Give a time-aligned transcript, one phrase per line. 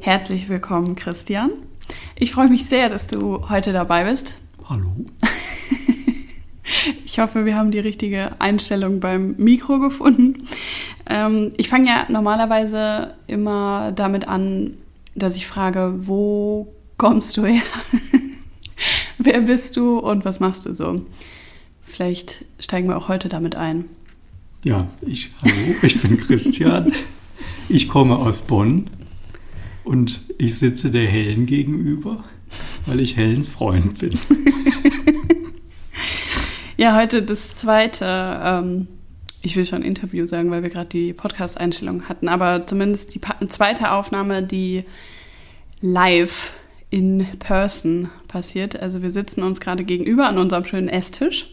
[0.00, 1.50] Herzlich willkommen, Christian.
[2.14, 4.38] Ich freue mich sehr, dass du heute dabei bist.
[4.68, 4.92] Hallo.
[7.04, 10.46] Ich hoffe, wir haben die richtige Einstellung beim Mikro gefunden.
[11.06, 14.74] Ähm, ich fange ja normalerweise immer damit an,
[15.14, 17.62] dass ich frage, wo kommst du her?
[19.18, 21.06] Wer bist du und was machst du so?
[21.82, 23.86] Vielleicht steigen wir auch heute damit ein.
[24.62, 26.92] Ja, ich, hallo, ich bin Christian.
[27.70, 28.88] Ich komme aus Bonn
[29.88, 32.22] und ich sitze der Helen gegenüber,
[32.84, 34.10] weil ich Helens Freund bin.
[36.76, 38.86] ja, heute das zweite, ähm,
[39.40, 43.92] ich will schon Interview sagen, weil wir gerade die Podcast-Einstellung hatten, aber zumindest die zweite
[43.92, 44.84] Aufnahme, die
[45.80, 46.52] live
[46.90, 48.78] in person passiert.
[48.78, 51.48] Also wir sitzen uns gerade gegenüber an unserem schönen Esstisch.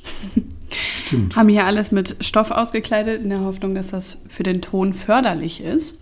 [1.05, 1.37] Stimmt.
[1.37, 5.63] Haben hier alles mit Stoff ausgekleidet, in der Hoffnung, dass das für den Ton förderlich
[5.63, 6.01] ist.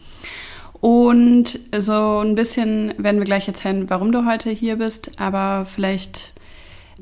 [0.83, 6.33] Und so ein bisschen werden wir gleich erzählen, warum du heute hier bist, aber vielleicht,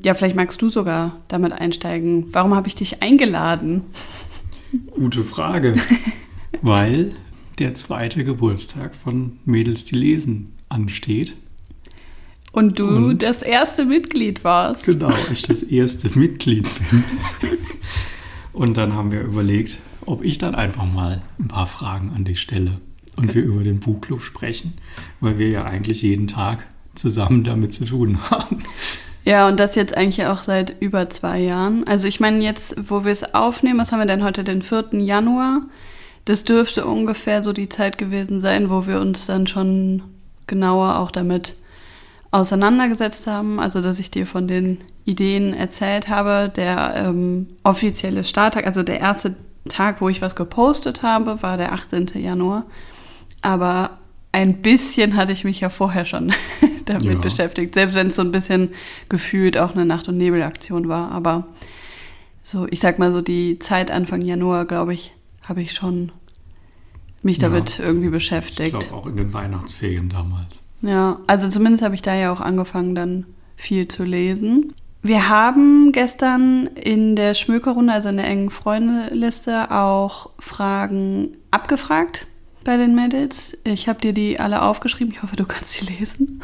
[0.00, 2.26] ja, vielleicht magst du sogar damit einsteigen.
[2.30, 3.82] Warum habe ich dich eingeladen?
[4.92, 5.74] Gute Frage.
[6.62, 7.12] Weil
[7.58, 11.34] der zweite Geburtstag von Mädels, die lesen, ansteht.
[12.52, 14.84] Und du Und, das erste Mitglied warst.
[14.84, 17.02] Genau, ich das erste Mitglied bin.
[18.52, 22.40] Und dann haben wir überlegt, ob ich dann einfach mal ein paar Fragen an dich
[22.40, 22.80] stelle
[23.16, 24.74] und wir über den Buchclub sprechen,
[25.20, 28.58] weil wir ja eigentlich jeden Tag zusammen damit zu tun haben.
[29.24, 31.86] Ja, und das jetzt eigentlich auch seit über zwei Jahren.
[31.86, 34.88] Also ich meine, jetzt, wo wir es aufnehmen, was haben wir denn heute, den 4.
[34.94, 35.62] Januar?
[36.24, 40.02] Das dürfte ungefähr so die Zeit gewesen sein, wo wir uns dann schon
[40.46, 41.56] genauer auch damit
[42.32, 43.60] auseinandergesetzt haben.
[43.60, 46.50] Also, dass ich dir von den Ideen erzählt habe.
[46.54, 49.36] Der ähm, offizielle Starttag, also der erste
[49.68, 52.06] Tag, wo ich was gepostet habe, war der 18.
[52.14, 52.64] Januar.
[53.42, 53.98] Aber
[54.32, 56.32] ein bisschen hatte ich mich ja vorher schon
[56.86, 57.18] damit ja.
[57.18, 58.70] beschäftigt, selbst wenn es so ein bisschen
[59.08, 61.12] gefühlt auch eine Nacht- und Nebelaktion war.
[61.12, 61.46] Aber
[62.42, 66.12] so, ich sag mal so, die Zeit Anfang Januar, glaube ich, habe ich schon
[67.22, 68.74] mich damit ja, irgendwie beschäftigt.
[68.74, 70.62] Ich glaube auch in den Weihnachtsferien damals.
[70.80, 73.26] Ja, also zumindest habe ich da ja auch angefangen, dann
[73.56, 74.72] viel zu lesen.
[75.02, 82.26] Wir haben gestern in der Schmökerrunde, also in der engen Freundeliste, auch Fragen abgefragt
[82.64, 83.58] bei den Mädels.
[83.64, 85.12] Ich habe dir die alle aufgeschrieben.
[85.12, 86.40] Ich hoffe, du kannst sie lesen.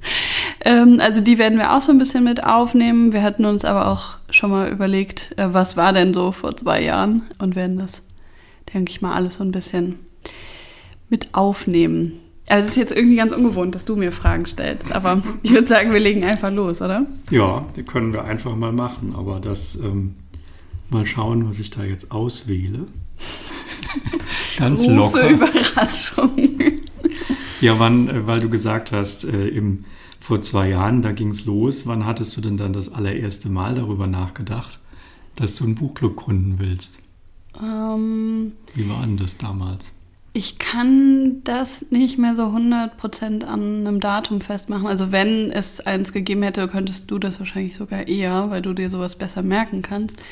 [0.64, 3.12] ähm, also die werden wir auch so ein bisschen mit aufnehmen.
[3.12, 6.82] Wir hatten uns aber auch schon mal überlegt, äh, was war denn so vor zwei
[6.82, 8.02] Jahren und werden das,
[8.72, 9.98] denke ich mal, alles so ein bisschen
[11.08, 12.18] mit aufnehmen.
[12.48, 15.68] Also es ist jetzt irgendwie ganz ungewohnt, dass du mir Fragen stellst, aber ich würde
[15.68, 17.06] sagen, wir legen einfach los, oder?
[17.30, 20.16] Ja, die können wir einfach mal machen, aber das ähm,
[20.90, 22.86] mal schauen, was ich da jetzt auswähle.
[24.58, 25.30] Ganz Große locker.
[25.30, 26.48] Überraschung.
[27.60, 29.84] ja, wann, äh, weil du gesagt hast, äh, im,
[30.20, 31.86] vor zwei Jahren, da ging es los.
[31.86, 34.78] Wann hattest du denn dann das allererste Mal darüber nachgedacht,
[35.36, 37.08] dass du einen Buchclub gründen willst?
[37.60, 39.92] Ähm, Wie war denn das damals?
[40.34, 44.86] Ich kann das nicht mehr so 100% an einem Datum festmachen.
[44.86, 48.88] Also wenn es eins gegeben hätte, könntest du das wahrscheinlich sogar eher, weil du dir
[48.88, 50.22] sowas besser merken kannst.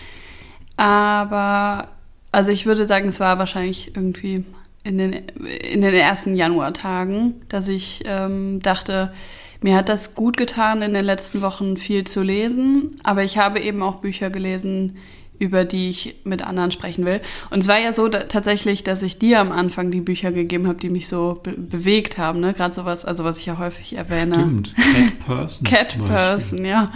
[0.79, 1.89] Aber
[2.33, 4.45] also ich würde sagen, es war wahrscheinlich irgendwie
[4.85, 9.13] in den, in den ersten Januartagen, dass ich ähm, dachte,
[9.61, 13.61] mir hat das gut getan, in den letzten Wochen viel zu lesen, aber ich habe
[13.61, 14.97] eben auch Bücher gelesen,
[15.41, 17.21] über die ich mit anderen sprechen will.
[17.49, 20.69] Und es war ja so da, tatsächlich, dass ich dir am Anfang die Bücher gegeben
[20.69, 22.41] habe, die mich so be bewegt haben.
[22.41, 22.53] Ne?
[22.53, 24.35] Gerade sowas, also was ich ja häufig erwähne.
[24.35, 25.67] Stimmt, Cat Person.
[25.67, 26.93] Cat Person, ja.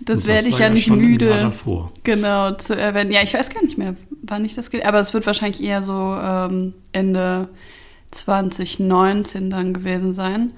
[0.00, 1.50] Das, das werde ich ja, ja nicht müde.
[2.04, 3.10] Genau, zu erwähnen.
[3.10, 6.14] Ja, ich weiß gar nicht mehr, wann ich das, aber es wird wahrscheinlich eher so
[6.22, 7.48] ähm, Ende
[8.10, 10.52] 2019 dann gewesen sein.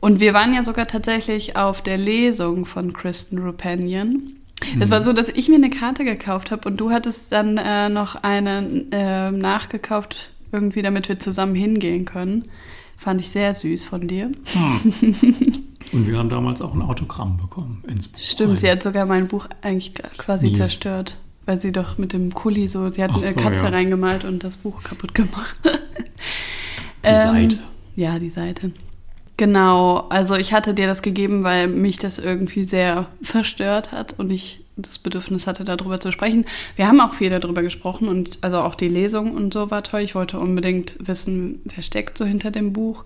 [0.00, 4.37] Und wir waren ja sogar tatsächlich auf der Lesung von Kristen Rupanian.
[4.80, 5.04] Es war mhm.
[5.04, 8.86] so, dass ich mir eine Karte gekauft habe und du hattest dann äh, noch eine
[8.90, 12.46] äh, nachgekauft, irgendwie, damit wir zusammen hingehen können.
[12.96, 14.24] Fand ich sehr süß von dir.
[14.24, 14.92] Hm.
[15.92, 18.20] und wir haben damals auch ein Autogramm bekommen ins Buch.
[18.20, 18.56] Stimmt, rein.
[18.56, 20.56] sie hat sogar mein Buch eigentlich quasi Mir.
[20.56, 21.16] zerstört.
[21.46, 23.70] Weil sie doch mit dem Kuli so, sie hat so, eine Katze ja.
[23.70, 25.56] reingemalt und das Buch kaputt gemacht.
[25.64, 25.70] Die
[27.04, 27.58] ähm, Seite.
[27.96, 28.72] Ja, die Seite.
[29.38, 34.30] Genau, also ich hatte dir das gegeben, weil mich das irgendwie sehr verstört hat und
[34.30, 36.44] ich das Bedürfnis hatte, darüber zu sprechen.
[36.74, 40.00] Wir haben auch viel darüber gesprochen und also auch die Lesung und so war toll.
[40.00, 43.04] Ich wollte unbedingt wissen, wer steckt so hinter dem Buch.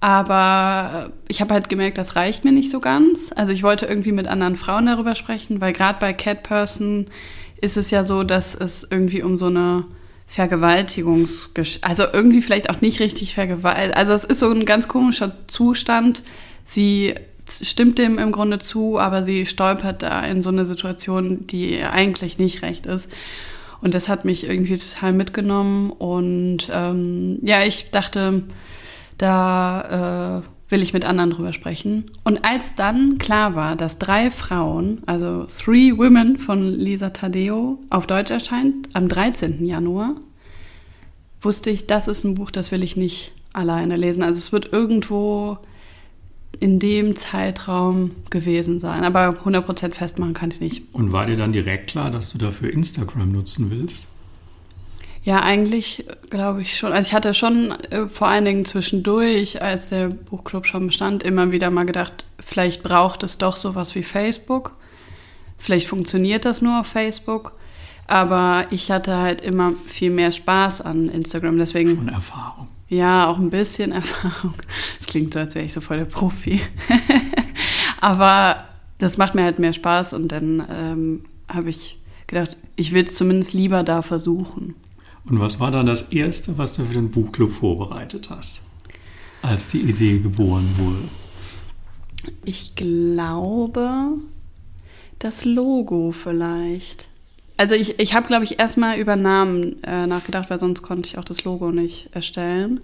[0.00, 3.30] Aber ich habe halt gemerkt, das reicht mir nicht so ganz.
[3.36, 7.06] Also ich wollte irgendwie mit anderen Frauen darüber sprechen, weil gerade bei Cat Person
[7.60, 9.84] ist es ja so, dass es irgendwie um so eine
[10.32, 13.94] Vergewaltigungsgeschichte, also irgendwie vielleicht auch nicht richtig vergewaltigt.
[13.94, 16.22] Also es ist so ein ganz komischer Zustand.
[16.64, 17.14] Sie
[17.46, 22.38] stimmt dem im Grunde zu, aber sie stolpert da in so eine Situation, die eigentlich
[22.38, 23.12] nicht recht ist.
[23.82, 25.90] Und das hat mich irgendwie total mitgenommen.
[25.90, 28.44] Und ähm, ja, ich dachte,
[29.18, 32.10] da äh, will ich mit anderen drüber sprechen.
[32.24, 38.06] Und als dann klar war, dass drei Frauen, also Three Women von Lisa Tadeo, auf
[38.06, 39.64] Deutsch erscheint, am 13.
[39.64, 40.16] Januar,
[41.42, 44.22] wusste ich, das ist ein Buch, das will ich nicht alleine lesen.
[44.22, 45.58] Also es wird irgendwo
[46.58, 49.04] in dem Zeitraum gewesen sein.
[49.04, 50.82] Aber 100% festmachen kann ich nicht.
[50.92, 54.06] Und war dir dann direkt klar, dass du dafür Instagram nutzen willst?
[55.24, 56.92] Ja, eigentlich glaube ich schon.
[56.92, 61.52] Also ich hatte schon äh, vor allen Dingen zwischendurch, als der Buchclub schon bestand, immer
[61.52, 64.74] wieder mal gedacht, vielleicht braucht es doch sowas wie Facebook.
[65.58, 67.52] Vielleicht funktioniert das nur auf Facebook.
[68.08, 71.56] Aber ich hatte halt immer viel mehr Spaß an Instagram.
[71.56, 71.90] Deswegen.
[71.90, 72.66] Schon Erfahrung.
[72.88, 74.54] Ja, auch ein bisschen Erfahrung.
[75.00, 76.60] Es klingt so, als wäre ich so voll der Profi.
[78.00, 78.58] Aber
[78.98, 83.14] das macht mir halt mehr Spaß und dann ähm, habe ich gedacht, ich will es
[83.14, 84.74] zumindest lieber da versuchen.
[85.24, 88.62] Und was war dann das Erste, was du für den Buchclub vorbereitet hast,
[89.40, 92.32] als die Idee geboren wurde?
[92.44, 94.14] Ich glaube,
[95.18, 97.08] das Logo vielleicht.
[97.56, 101.18] Also ich, ich habe, glaube ich, erstmal über Namen äh, nachgedacht, weil sonst konnte ich
[101.18, 102.80] auch das Logo nicht erstellen.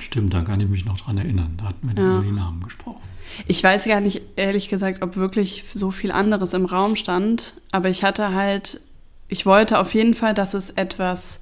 [0.00, 1.54] Stimmt, da kann ich mich noch dran erinnern.
[1.58, 2.18] Da hatten wir ja.
[2.18, 3.02] über die Namen gesprochen.
[3.46, 7.60] Ich weiß gar nicht, ehrlich gesagt, ob wirklich so viel anderes im Raum stand.
[7.72, 8.80] Aber ich hatte halt,
[9.28, 11.40] ich wollte auf jeden Fall, dass es etwas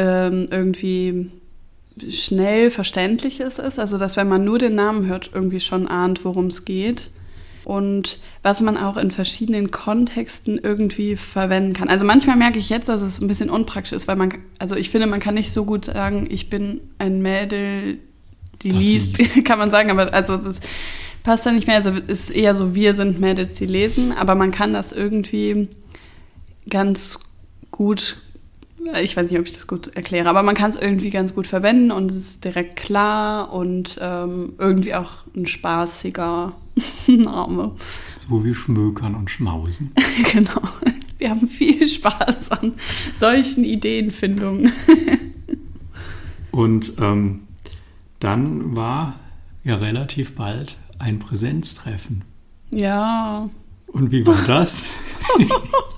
[0.00, 1.30] ähm, irgendwie
[2.08, 3.78] schnell verständliches ist.
[3.78, 7.10] Also, dass wenn man nur den Namen hört, irgendwie schon ahnt, worum es geht.
[7.64, 11.88] Und was man auch in verschiedenen Kontexten irgendwie verwenden kann.
[11.88, 14.88] Also manchmal merke ich jetzt, dass es ein bisschen unpraktisch ist, weil man, also ich
[14.88, 17.98] finde, man kann nicht so gut sagen, ich bin ein Mädel,
[18.62, 20.60] die liest, liest, kann man sagen, aber also das
[21.22, 21.76] passt da nicht mehr.
[21.76, 25.68] Also es ist eher so, wir sind Mädels, die lesen, aber man kann das irgendwie
[26.68, 27.20] ganz
[27.70, 28.16] gut
[29.02, 31.46] ich weiß nicht, ob ich das gut erkläre, aber man kann es irgendwie ganz gut
[31.46, 36.52] verwenden und es ist direkt klar und ähm, irgendwie auch ein spaßiger
[37.06, 37.72] Name.
[38.16, 39.92] So wie Schmökern und Schmausen.
[40.32, 40.62] genau.
[41.18, 42.74] Wir haben viel Spaß an
[43.16, 44.72] solchen Ideenfindungen.
[46.50, 47.40] und ähm,
[48.18, 49.18] dann war
[49.62, 52.24] ja relativ bald ein Präsenztreffen.
[52.70, 53.48] Ja.
[53.88, 54.86] Und wie war das?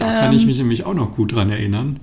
[0.00, 0.48] Da kann ich ähm.
[0.48, 2.00] mich nämlich auch noch gut dran erinnern.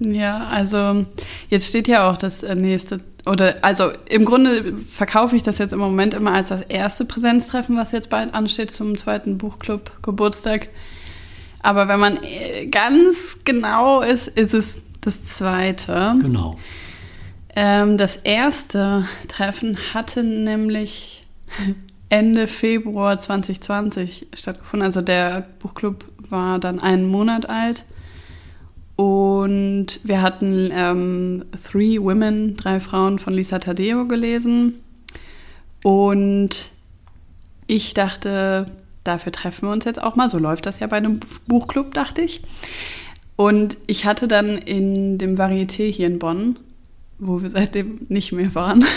[0.00, 1.06] Ja, also
[1.48, 5.72] jetzt steht ja auch das äh, nächste, oder also im Grunde verkaufe ich das jetzt
[5.72, 10.68] im Moment immer als das erste Präsenztreffen, was jetzt bald ansteht zum zweiten Buchclub Geburtstag.
[11.60, 16.14] Aber wenn man äh, ganz genau ist, ist es das zweite.
[16.20, 16.58] Genau.
[17.56, 21.26] Ähm, das erste Treffen hatte nämlich
[22.08, 24.86] Ende Februar 2020 stattgefunden.
[24.86, 27.84] Also der Buchclub war dann einen Monat alt.
[28.96, 34.80] Und wir hatten ähm, Three Women, drei Frauen von Lisa Tadeo gelesen.
[35.84, 36.70] Und
[37.68, 38.66] ich dachte,
[39.04, 40.28] dafür treffen wir uns jetzt auch mal.
[40.28, 42.42] So läuft das ja bei einem Buchclub, dachte ich.
[43.36, 46.58] Und ich hatte dann in dem Varieté hier in Bonn,
[47.20, 48.84] wo wir seitdem nicht mehr waren,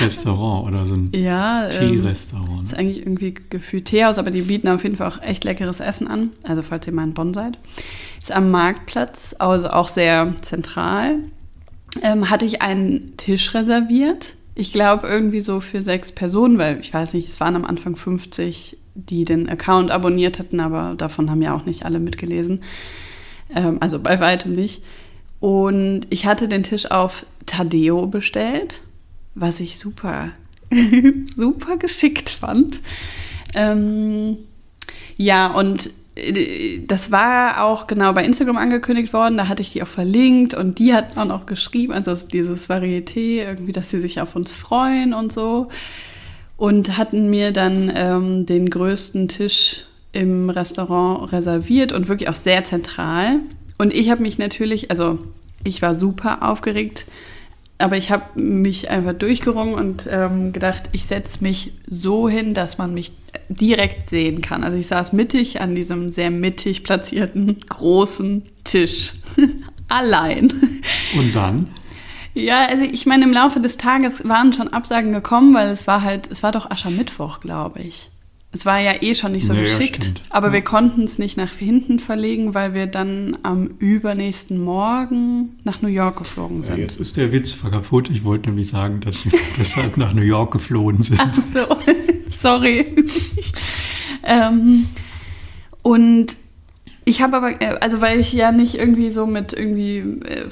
[0.00, 2.53] Restaurant oder so ein ja, Teerestaurant.
[2.64, 5.80] Ähm, ist eigentlich irgendwie gefühlt Teehaus, aber die bieten auf jeden Fall auch echt leckeres
[5.80, 6.30] Essen an.
[6.42, 7.58] Also falls ihr mal in Bonn seid.
[8.18, 11.18] Ist am Marktplatz, also auch sehr zentral.
[12.02, 14.34] Ähm, hatte ich einen Tisch reserviert.
[14.54, 17.96] Ich glaube irgendwie so für sechs Personen, weil ich weiß nicht, es waren am Anfang
[17.96, 22.62] 50, die den Account abonniert hatten, aber davon haben ja auch nicht alle mitgelesen.
[23.54, 24.82] Ähm, also bei weitem nicht.
[25.40, 28.82] Und ich hatte den Tisch auf Tadeo bestellt
[29.34, 30.30] was ich super,
[31.24, 32.80] super geschickt fand.
[33.54, 34.38] Ähm,
[35.16, 39.82] ja, und äh, das war auch genau bei Instagram angekündigt worden, da hatte ich die
[39.82, 44.20] auch verlinkt und die hat auch noch geschrieben, also dieses Varieté, irgendwie, dass sie sich
[44.20, 45.68] auf uns freuen und so.
[46.56, 52.64] Und hatten mir dann ähm, den größten Tisch im Restaurant reserviert und wirklich auch sehr
[52.64, 53.40] zentral.
[53.76, 55.18] Und ich habe mich natürlich, also
[55.64, 57.06] ich war super aufgeregt,
[57.78, 62.78] aber ich habe mich einfach durchgerungen und ähm, gedacht, ich setze mich so hin, dass
[62.78, 63.12] man mich
[63.48, 64.62] direkt sehen kann.
[64.64, 69.12] Also ich saß mittig an diesem sehr mittig platzierten großen Tisch.
[69.88, 70.52] Allein.
[71.18, 71.68] Und dann?
[72.32, 76.02] Ja, also ich meine, im Laufe des Tages waren schon Absagen gekommen, weil es war
[76.02, 78.10] halt, es war doch Aschermittwoch, glaube ich.
[78.56, 80.22] Es war ja eh schon nicht so Nee, ja, geschickt, stimmt.
[80.30, 80.52] aber Ja.
[80.54, 85.88] wir konnten es nicht nach hinten verlegen, weil wir dann am übernächsten Morgen nach New
[85.88, 86.78] York geflogen Ja, sind.
[86.78, 88.10] jetzt ist der Witz kaputt.
[88.10, 91.20] Ich wollte nämlich sagen, dass wir deshalb nach New York geflohen sind.
[91.20, 91.76] Ach so,
[92.40, 92.94] sorry.
[94.22, 94.86] ähm,
[95.82, 96.36] und
[97.04, 100.46] ich habe aber, äh, also weil ich ja nicht irgendwie so mit irgendwie äh,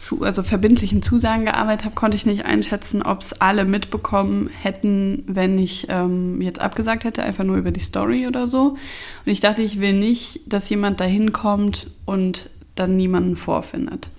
[0.00, 5.24] zu, also verbindlichen Zusagen gearbeitet habe, konnte ich nicht einschätzen, ob es alle mitbekommen hätten,
[5.26, 8.70] wenn ich ähm, jetzt abgesagt hätte, einfach nur über die Story oder so.
[8.70, 8.78] Und
[9.26, 14.10] ich dachte, ich will nicht, dass jemand da hinkommt und dann niemanden vorfindet.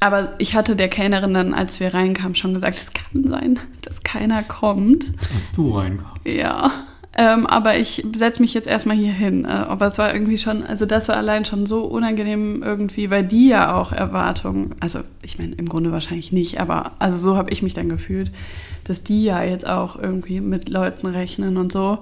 [0.00, 4.02] Aber ich hatte der Kellnerin dann, als wir reinkamen, schon gesagt, es kann sein, dass
[4.02, 5.12] keiner kommt.
[5.34, 6.26] Als du reinkamst.
[6.26, 6.70] Ja,
[7.20, 9.44] ähm, aber ich setze mich jetzt erstmal hier hin.
[9.44, 13.24] Äh, aber es war irgendwie schon, also das war allein schon so unangenehm irgendwie, weil
[13.24, 17.50] die ja auch Erwartungen, also ich meine im Grunde wahrscheinlich nicht, aber also so habe
[17.50, 18.30] ich mich dann gefühlt,
[18.84, 21.98] dass die ja jetzt auch irgendwie mit Leuten rechnen und so.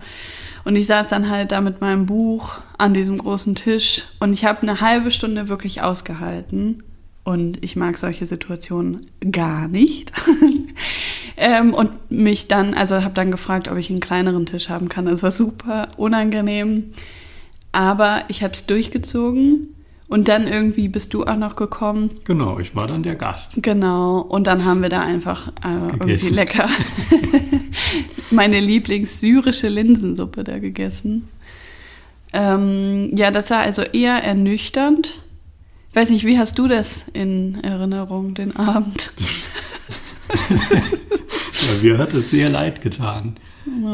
[0.64, 4.44] Und ich saß dann halt da mit meinem Buch an diesem großen Tisch und ich
[4.44, 6.82] habe eine halbe Stunde wirklich ausgehalten.
[7.24, 10.12] Und ich mag solche Situationen gar nicht.
[11.36, 15.06] ähm, und mich dann, also habe dann gefragt, ob ich einen kleineren Tisch haben kann.
[15.06, 16.92] Das war super unangenehm.
[17.72, 19.68] Aber ich habe es durchgezogen.
[20.08, 22.10] Und dann irgendwie bist du auch noch gekommen.
[22.24, 23.60] Genau, ich war dann der Gast.
[23.62, 24.20] Genau.
[24.20, 26.68] Und dann haben wir da einfach äh, irgendwie lecker
[28.30, 31.26] meine Lieblings-syrische Linsensuppe da gegessen.
[32.32, 35.22] Ähm, ja, das war also eher ernüchternd.
[35.90, 39.10] Ich weiß nicht, wie hast du das in Erinnerung, den Abend?
[40.28, 43.36] Ja, mir hat es sehr leid getan,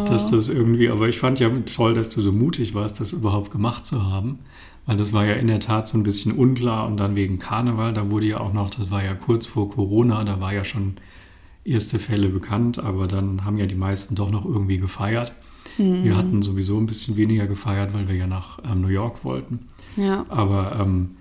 [0.07, 3.51] dass das irgendwie, aber ich fand ja toll, dass du so mutig warst, das überhaupt
[3.51, 4.41] gemacht zu haben.
[4.85, 7.93] Weil das war ja in der Tat so ein bisschen unklar und dann wegen Karneval,
[7.93, 10.95] da wurde ja auch noch, das war ja kurz vor Corona, da war ja schon
[11.65, 15.33] erste Fälle bekannt, aber dann haben ja die meisten doch noch irgendwie gefeiert.
[15.79, 19.61] Wir hatten sowieso ein bisschen weniger gefeiert, weil wir ja nach ähm, New York wollten.
[19.97, 20.27] Ja.
[20.29, 21.12] Aber ähm,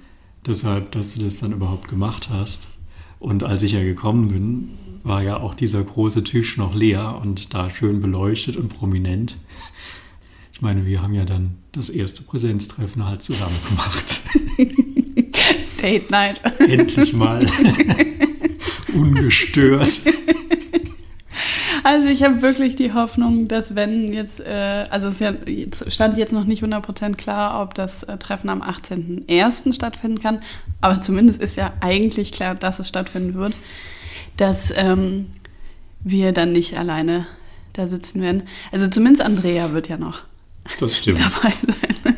[0.46, 2.68] deshalb, dass du das dann überhaupt gemacht hast.
[3.20, 4.70] Und als ich ja gekommen bin,
[5.04, 9.38] war ja auch dieser große Tisch noch leer und da schön beleuchtet und prominent.
[10.54, 14.22] Ich meine, wir haben ja dann das erste Präsenztreffen halt zusammen gemacht.
[15.82, 16.42] Date Night.
[16.60, 17.46] Endlich mal
[18.94, 19.90] ungestört.
[21.84, 25.34] Also ich habe wirklich die Hoffnung, dass wenn jetzt, äh, also es ja,
[25.88, 29.74] stand jetzt noch nicht 100% klar, ob das äh, Treffen am 18.01.
[29.74, 30.42] stattfinden kann,
[30.80, 33.56] aber zumindest ist ja eigentlich klar, dass es stattfinden wird,
[34.38, 35.28] dass ähm,
[36.04, 37.28] wir dann nicht alleine
[37.74, 38.44] da sitzen werden.
[38.72, 40.22] Also zumindest Andrea wird ja noch
[40.80, 41.20] Das stimmt.
[41.20, 41.54] dabei
[42.04, 42.16] sein,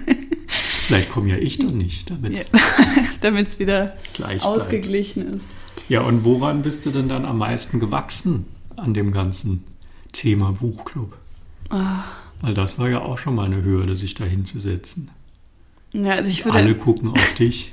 [0.47, 2.59] Vielleicht komme ja ich dann nicht, damit Ja.
[3.21, 4.45] damit es wieder gleich bleibt.
[4.45, 5.45] ausgeglichen ist.
[5.89, 9.63] Ja, und woran bist du denn dann am meisten gewachsen an dem ganzen
[10.11, 11.15] Thema Buchclub?
[11.69, 12.03] Ah.
[12.41, 15.09] Weil das war ja auch schon mal eine Hürde, sich da hinzusetzen.
[15.93, 17.71] Ja, also ich würde, Alle gucken auf dich.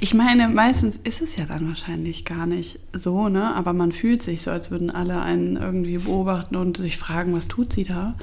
[0.00, 3.54] Ich meine, meistens ist es ja dann wahrscheinlich gar nicht so, ne?
[3.54, 7.48] Aber man fühlt sich so, als würden alle einen irgendwie beobachten und sich fragen, was
[7.48, 8.14] tut sie da?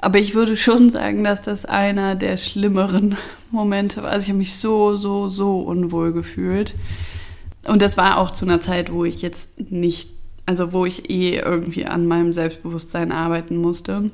[0.00, 3.16] Aber ich würde schon sagen, dass das einer der schlimmeren
[3.50, 4.10] Momente war.
[4.10, 6.74] Also ich habe mich so, so, so unwohl gefühlt.
[7.68, 10.10] Und das war auch zu einer Zeit, wo ich jetzt nicht,
[10.46, 14.10] also wo ich eh irgendwie an meinem Selbstbewusstsein arbeiten musste.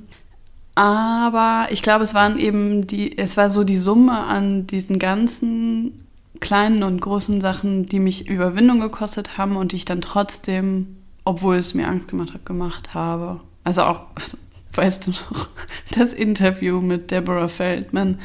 [0.75, 6.08] Aber ich glaube, es waren eben die, es war so die Summe an diesen ganzen
[6.41, 11.57] kleinen und großen Sachen, die mich Überwindung gekostet haben und die ich dann trotzdem, obwohl
[11.57, 13.41] es mir Angst gemacht hat, gemacht habe.
[13.65, 14.03] Also auch,
[14.73, 15.49] weißt du noch,
[15.97, 18.19] das Interview mit Deborah Feldman,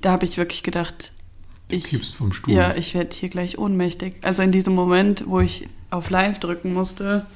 [0.00, 1.12] da habe ich wirklich gedacht,
[1.70, 2.54] ich, Kippst vom Stuhl.
[2.54, 4.16] ja, ich werde hier gleich ohnmächtig.
[4.22, 7.26] Also in diesem Moment, wo ich auf Live drücken musste,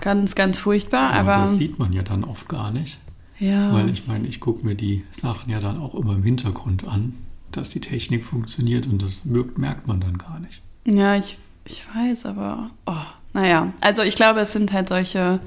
[0.00, 1.10] ganz, ganz furchtbar.
[1.10, 2.98] Aber aber das sieht man ja dann oft gar nicht.
[3.38, 6.86] ja, Weil ich meine, ich gucke mir die Sachen ja dann auch immer im Hintergrund
[6.88, 7.14] an,
[7.56, 10.62] dass die Technik funktioniert und das wirkt, merkt man dann gar nicht.
[10.84, 12.94] ja, ich, ich weiß, aber oh,
[13.32, 13.72] naja.
[13.80, 15.40] Also ich glaube, es sind halt solche,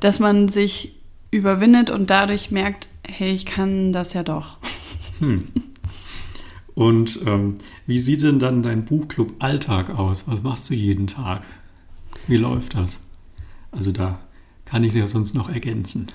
[0.00, 0.94] dass man sich
[1.30, 4.58] überwindet und dadurch merkt, hey, ich kann das ja doch.
[5.20, 5.48] Hm.
[6.74, 7.56] Und ähm,
[7.86, 10.28] wie sieht denn dann dein Buchclub-Alltag aus?
[10.28, 11.42] Was machst du jeden Tag?
[12.28, 13.00] Wie läuft das?
[13.72, 14.20] Also da
[14.64, 16.06] kann ich ja sonst noch ergänzen.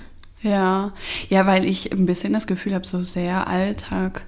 [0.42, 0.92] Ja,
[1.28, 4.24] ja, weil ich ein bisschen das Gefühl habe, so sehr Alltag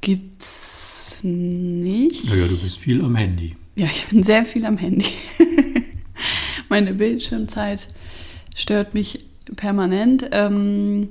[0.00, 2.28] gibt's nicht.
[2.28, 3.56] Naja, du bist viel am Handy.
[3.74, 5.06] Ja, ich bin sehr viel am Handy.
[6.68, 7.88] Meine Bildschirmzeit
[8.56, 9.24] stört mich
[9.54, 10.28] permanent.
[10.32, 11.08] Ähm,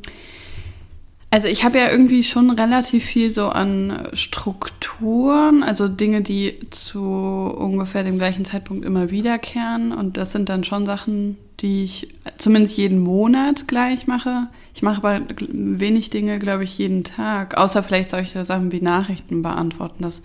[1.29, 7.01] also ich habe ja irgendwie schon relativ viel so an Strukturen, also Dinge, die zu
[7.01, 9.91] ungefähr dem gleichen Zeitpunkt immer wiederkehren.
[9.91, 14.47] Und das sind dann schon Sachen, die ich zumindest jeden Monat gleich mache.
[14.73, 19.41] Ich mache aber wenig Dinge, glaube ich, jeden Tag, außer vielleicht solche Sachen wie Nachrichten
[19.41, 20.03] beantworten.
[20.03, 20.23] Das,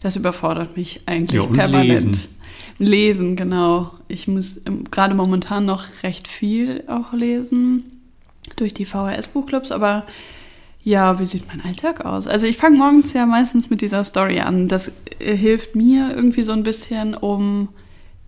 [0.00, 1.88] das überfordert mich eigentlich Ja, permanent.
[1.88, 2.28] lesen.
[2.78, 3.92] Lesen, genau.
[4.08, 4.60] Ich muss
[4.90, 7.84] gerade momentan noch recht viel auch lesen
[8.56, 10.04] durch die VHS-Buchclubs, aber
[10.84, 12.26] ja, wie sieht mein Alltag aus?
[12.28, 14.68] Also ich fange morgens ja meistens mit dieser Story an.
[14.68, 17.68] Das äh, hilft mir irgendwie so ein bisschen, um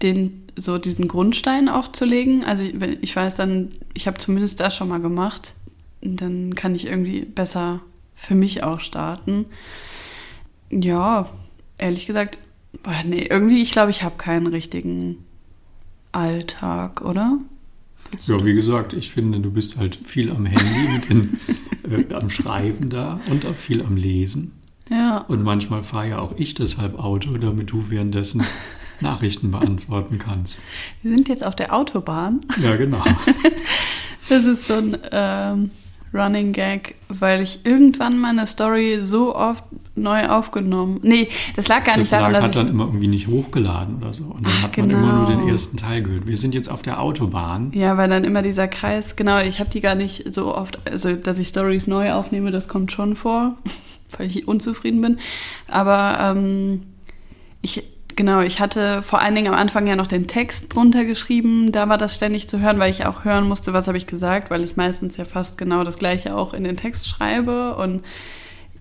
[0.02, 2.44] den so diesen Grundstein auch zu legen.
[2.44, 2.62] Also
[3.00, 5.54] ich- weiß dann, ich habe zumindest das schon mal gemacht,
[6.00, 7.80] dann kann ich irgendwie besser
[8.14, 9.46] für mich auch starten.
[10.70, 11.28] Ja,
[11.78, 12.38] ehrlich gesagt,
[12.82, 15.18] boah, nee, irgendwie, ich glaube, ich habe keinen richtigen
[16.12, 17.38] Alltag, oder?
[18.26, 21.40] Ja, wie gesagt, ich finde, du bist halt viel am Handy, mit den,
[22.10, 24.52] äh, am Schreiben da und auch viel am Lesen.
[24.90, 25.18] Ja.
[25.28, 28.42] Und manchmal fahre ja auch ich deshalb Auto, damit du währenddessen
[29.00, 30.62] Nachrichten beantworten kannst.
[31.02, 32.40] Wir sind jetzt auf der Autobahn.
[32.62, 33.02] Ja, genau.
[34.28, 35.70] Das ist so ein ähm,
[36.12, 39.64] Running Gag, weil ich irgendwann meine Story so oft
[39.94, 41.00] neu aufgenommen.
[41.02, 43.96] Nee, das lag gar Das nicht daran, lag, dass hat dann immer irgendwie nicht hochgeladen
[43.96, 44.24] oder so.
[44.24, 45.40] Und dann Ach, hat man immer nur genau.
[45.40, 46.26] den ersten Teil gehört.
[46.26, 47.72] Wir sind jetzt auf der Autobahn.
[47.74, 51.14] Ja, weil dann immer dieser Kreis, genau, ich habe die gar nicht so oft, also
[51.14, 53.56] dass ich Stories neu aufnehme, das kommt schon vor,
[54.16, 55.18] weil ich unzufrieden bin.
[55.66, 56.82] Aber ähm,
[57.60, 57.82] ich,
[58.18, 61.88] genau, ich hatte vor allen Dingen am Anfang ja noch den Text drunter geschrieben, da
[61.88, 64.64] war das ständig zu hören, weil ich auch hören musste, was habe ich gesagt, weil
[64.64, 67.76] ich meistens ja fast genau das gleiche auch in den Text schreibe.
[67.76, 68.02] Und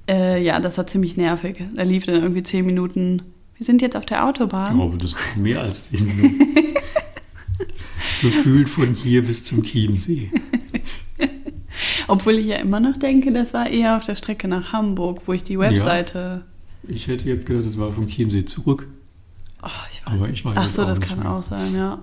[0.10, 1.64] äh, ja, das war ziemlich nervig.
[1.76, 3.22] Da lief dann irgendwie zehn Minuten.
[3.56, 4.76] Wir sind jetzt auf der Ich Autobahn.
[4.76, 6.40] glaube, das war mehr als zehn Minuten.
[8.22, 10.32] Gefühlt von hier bis zum Chiemsee.
[12.08, 15.34] Obwohl ich ja immer noch denke, das war eher auf der Strecke nach Hamburg, wo
[15.34, 16.44] ich die Webseite.
[16.88, 18.88] Ich hätte jetzt gedacht, das war vom Chiemsee zurück.
[19.64, 20.02] Oh, ich.
[20.06, 21.32] Aber ich weiß Ach so, das kann mehr.
[21.32, 22.00] auch sein, ja.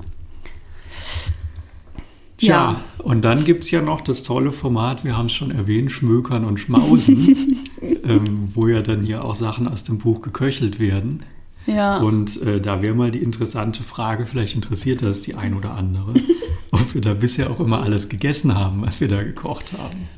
[2.37, 2.81] Tja, Ja.
[2.99, 6.45] und dann gibt es ja noch das tolle Format, wir haben es schon erwähnt, Schmökern
[6.45, 7.37] und Schmausen,
[8.05, 11.23] ähm, wo ja dann hier auch Sachen aus dem Buch geköchelt werden.
[11.67, 11.99] Ja.
[11.99, 16.13] Und äh, da wäre mal die interessante Frage, vielleicht interessiert das die ein oder andere,
[16.73, 20.09] ob wir da bisher auch immer alles gegessen haben, was wir da gekocht haben.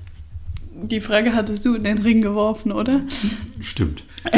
[0.72, 3.02] die Frage hattest du in den Ring geworfen, oder?
[3.60, 4.04] Stimmt.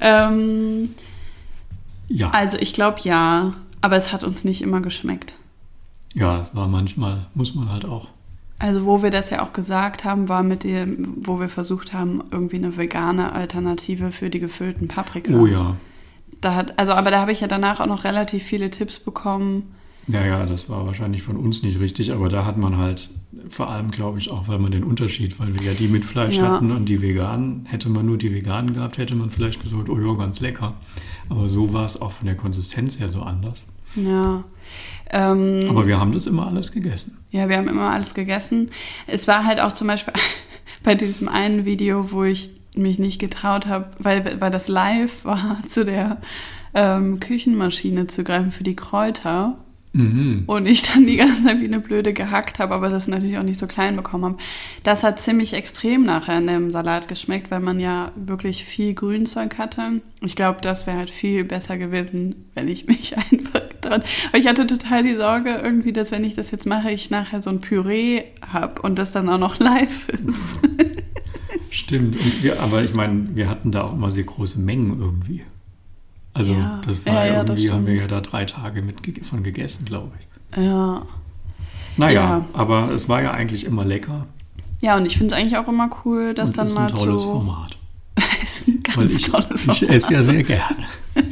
[0.00, 0.90] Ähm,
[2.08, 5.34] Ja, also ich glaube ja, aber es hat uns nicht immer geschmeckt.
[6.14, 8.08] ja, das war manchmal, muss man halt auch.
[8.60, 12.24] Also wo wir das ja auch gesagt haben, war mit dem, wo wir versucht haben,
[12.32, 15.32] irgendwie eine vegane Alternative für die gefüllten Paprika.
[15.32, 15.76] Oh ja.
[16.40, 19.74] Da hat, also, aber da habe ich ja danach auch noch relativ viele Tipps bekommen.
[20.08, 23.10] Ja, ja, das war wahrscheinlich von uns nicht richtig, aber da hat man halt
[23.48, 26.36] vor allem, glaube ich, auch, weil man den Unterschied, weil wir ja die mit Fleisch
[26.38, 26.52] Ja.
[26.52, 29.98] hatten und die veganen, hätte man nur die veganen gehabt, hätte man vielleicht gesagt, oh
[29.98, 30.74] ja, ganz lecker.
[31.28, 33.66] Aber so war es auch von der Konsistenz her so anders.
[33.94, 34.44] Ja.
[35.10, 37.18] Ähm, Aber wir haben das immer alles gegessen.
[37.30, 38.70] Ja, wir haben immer alles gegessen.
[39.06, 40.14] Es war halt auch zum Beispiel
[40.82, 45.62] bei diesem einen Video, wo ich mich nicht getraut habe, weil, weil das live war,
[45.66, 46.18] zu der
[46.74, 49.56] ähm, Küchenmaschine zu greifen für die Kräuter.
[49.92, 50.44] Mhm.
[50.46, 53.42] Und ich dann die ganze Zeit wie eine Blöde gehackt habe, aber das natürlich auch
[53.42, 54.36] nicht so klein bekommen habe.
[54.82, 59.58] Das hat ziemlich extrem nachher in dem Salat geschmeckt, weil man ja wirklich viel Grünzeug
[59.58, 60.00] hatte.
[60.20, 64.02] Ich glaube, das wäre halt viel besser gewesen, wenn ich mich einfach dran.
[64.28, 67.40] Aber ich hatte total die Sorge irgendwie, dass wenn ich das jetzt mache, ich nachher
[67.40, 70.58] so ein Püree habe und das dann auch noch live ist.
[71.70, 72.16] Stimmt.
[72.42, 75.42] Wir, aber ich meine, wir hatten da auch immer sehr große Mengen irgendwie.
[76.38, 76.80] Also Ja.
[76.86, 78.96] das war Ja, ja, ja, das irgendwie, haben wir ja da drei Tage mit
[79.26, 80.56] von gegessen, glaube ich.
[80.62, 81.02] ja.
[81.96, 82.44] Naja, Ja.
[82.52, 84.26] aber es war ja eigentlich immer lecker.
[84.80, 86.94] Ja, und ich finde es eigentlich auch immer cool, dass und dann ist mal ein
[86.94, 87.32] tolles so.
[87.32, 87.76] Format.
[88.42, 90.76] ist ein ganz ich, tolles ich esse ja sehr gerne.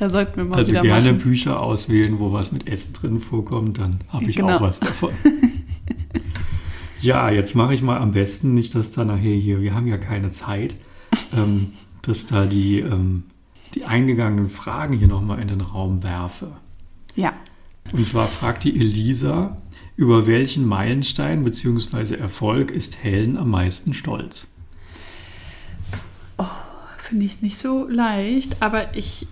[0.00, 1.22] Da sollten wir mal Also wieder gerne machen.
[1.22, 4.56] Bücher auswählen, wo was mit Essen drin vorkommt, dann habe ich Genau.
[4.56, 5.10] auch was davon.
[7.00, 9.96] ja, jetzt mache ich mal am besten, nicht, dass da nachher hier, wir haben ja
[9.98, 10.74] keine Zeit,
[11.36, 11.68] ähm,
[12.02, 13.24] dass da die, ähm,
[13.74, 16.52] die eingegangenen Fragen hier nochmal in den Raum werfe.
[17.16, 17.32] Ja.
[17.92, 19.56] Und zwar fragt die Elisa,
[19.96, 22.14] über welchen Meilenstein bzw.
[22.14, 24.54] Erfolg ist Helen am meisten stolz?
[27.04, 29.26] Finde ich nicht so leicht, aber ich,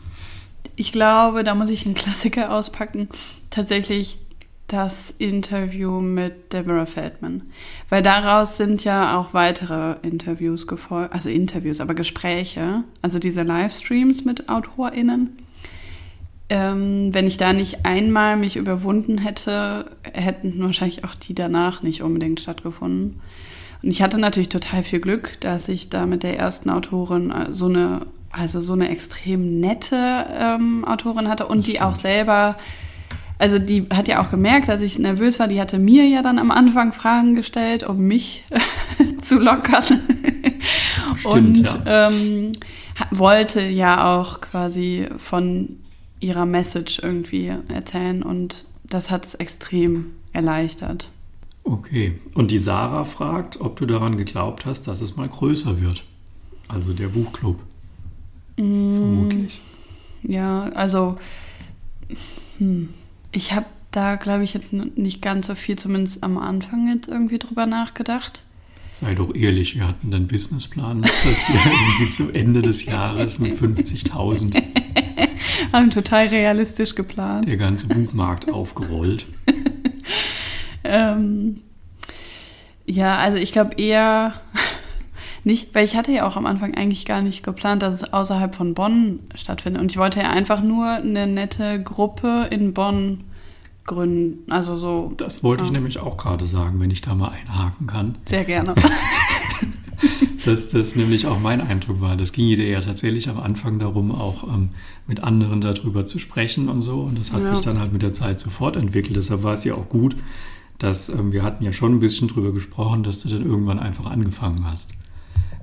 [0.76, 3.08] ich glaube, da muss ich einen Klassiker auspacken.
[3.48, 4.18] Tatsächlich
[4.68, 7.42] das Interview mit Deborah Feldman.
[7.90, 14.24] Weil daraus sind ja auch weitere Interviews gefolgt, also Interviews, aber Gespräche, also diese Livestreams
[14.24, 15.36] mit AutorInnen.
[16.48, 22.02] Ähm, wenn ich da nicht einmal mich überwunden hätte, hätten wahrscheinlich auch die danach nicht
[22.02, 23.20] unbedingt stattgefunden.
[23.82, 27.52] Und ich hatte natürlich total viel Glück, dass ich da mit der ersten Autorin äh,
[27.52, 32.56] so eine, also so eine extrem nette ähm, Autorin hatte und die auch selber
[33.38, 35.48] also die hat ja auch gemerkt, dass ich nervös war.
[35.48, 38.44] Die hatte mir ja dann am Anfang Fragen gestellt, um mich
[39.20, 39.82] zu lockern.
[41.16, 42.08] Stimmt, und ja.
[42.08, 42.52] ähm,
[43.10, 45.76] wollte ja auch quasi von
[46.20, 51.10] ihrer Message irgendwie erzählen und das hat es extrem erleichtert.
[51.64, 56.04] Okay, und die Sarah fragt, ob du daran geglaubt hast, dass es mal größer wird.
[56.68, 57.58] Also der Buchclub.
[58.56, 59.60] Mm, Vermutlich.
[60.22, 61.18] Ja, also
[62.58, 62.88] hm,
[63.32, 67.38] ich habe da, glaube ich, jetzt nicht ganz so viel, zumindest am Anfang jetzt irgendwie
[67.38, 68.44] drüber nachgedacht.
[68.92, 73.54] Sei doch ehrlich, wir hatten einen Businessplan, dass wir irgendwie zum Ende des Jahres mit
[73.54, 74.62] 50.000
[75.72, 77.46] haben total realistisch geplant.
[77.48, 79.26] Der ganze Buchmarkt aufgerollt.
[80.84, 81.56] ähm,
[82.84, 84.34] ja, also ich glaube eher
[85.44, 88.54] nicht, weil ich hatte ja auch am Anfang eigentlich gar nicht geplant, dass es außerhalb
[88.54, 89.82] von Bonn stattfindet.
[89.82, 93.24] Und ich wollte ja einfach nur eine nette Gruppe in Bonn
[93.84, 94.50] gründen.
[94.50, 95.12] Also so.
[95.16, 95.66] Das wollte ja.
[95.66, 98.18] ich nämlich auch gerade sagen, wenn ich da mal einhaken kann.
[98.24, 98.74] Sehr gerne.
[100.44, 102.16] dass das nämlich auch mein Eindruck war.
[102.16, 104.70] Das ging ja tatsächlich am Anfang darum, auch ähm,
[105.06, 107.00] mit anderen darüber zu sprechen und so.
[107.00, 107.46] Und das hat ja.
[107.46, 109.16] sich dann halt mit der Zeit sofort entwickelt.
[109.16, 110.16] Deshalb war es ja auch gut,
[110.78, 114.06] dass ähm, wir hatten ja schon ein bisschen drüber gesprochen, dass du dann irgendwann einfach
[114.06, 114.94] angefangen hast.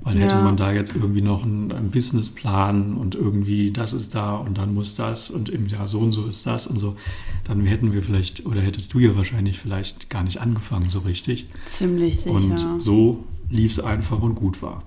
[0.10, 0.24] Weil ja.
[0.24, 4.58] hätte man da jetzt irgendwie noch einen, einen, Businessplan und irgendwie das ist da und
[4.58, 6.95] dann muss das und im Jahr so und so ist das und so,
[7.43, 11.45] dann hätten wir vielleicht oder hättest du ja wahrscheinlich vielleicht gar nicht angefangen so richtig.
[11.65, 12.34] Ziemlich sicher.
[12.34, 14.82] Und so lief es einfach und gut war.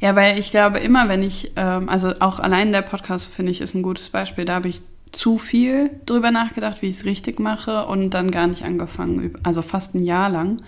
[0.00, 3.60] Ja, weil ich glaube immer, wenn ich, ähm, also auch allein der Podcast finde ich
[3.60, 7.40] ist ein gutes Beispiel, da habe ich zu viel drüber nachgedacht, wie ich es richtig
[7.40, 10.58] mache und dann gar nicht angefangen, also fast ein Jahr lang.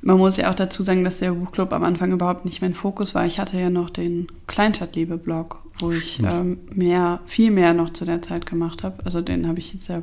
[0.00, 3.14] Man muss ja auch dazu sagen, dass der Buchclub am Anfang überhaupt nicht mein Fokus
[3.14, 3.26] war.
[3.26, 8.22] Ich hatte ja noch den Kleinstadtliebe-Blog, wo ich ähm, mehr, viel mehr noch zu der
[8.22, 9.04] Zeit gemacht habe.
[9.04, 10.02] Also den habe ich jetzt ja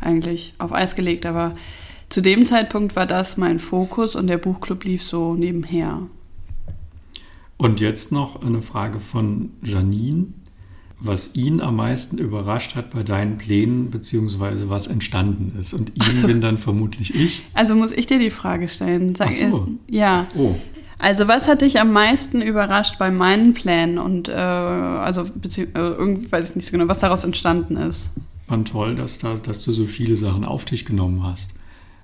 [0.00, 1.56] eigentlich auf Eis gelegt, aber
[2.10, 6.02] zu dem Zeitpunkt war das mein Fokus und der Buchclub lief so nebenher.
[7.56, 10.28] Und jetzt noch eine Frage von Janine
[11.00, 15.72] was ihn am meisten überrascht hat bei deinen Plänen, beziehungsweise was entstanden ist.
[15.72, 16.26] Und ihn so.
[16.26, 17.42] bin dann vermutlich ich.
[17.54, 19.14] Also muss ich dir die Frage stellen.
[19.14, 19.68] Sag, Ach so.
[19.88, 20.26] Ja.
[20.36, 20.54] Oh.
[20.98, 26.30] Also was hat dich am meisten überrascht bei meinen Plänen und äh, also äh, irgendwie
[26.30, 28.10] weiß ich nicht so genau, was daraus entstanden ist?
[28.46, 31.54] Fand toll, dass, da, dass du so viele Sachen auf dich genommen hast,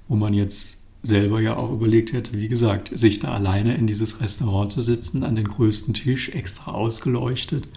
[0.09, 4.21] wo man jetzt selber ja auch überlegt hätte, wie gesagt, sich da alleine in dieses
[4.21, 7.69] Restaurant zu sitzen, an den größten Tisch, extra ausgeleuchtet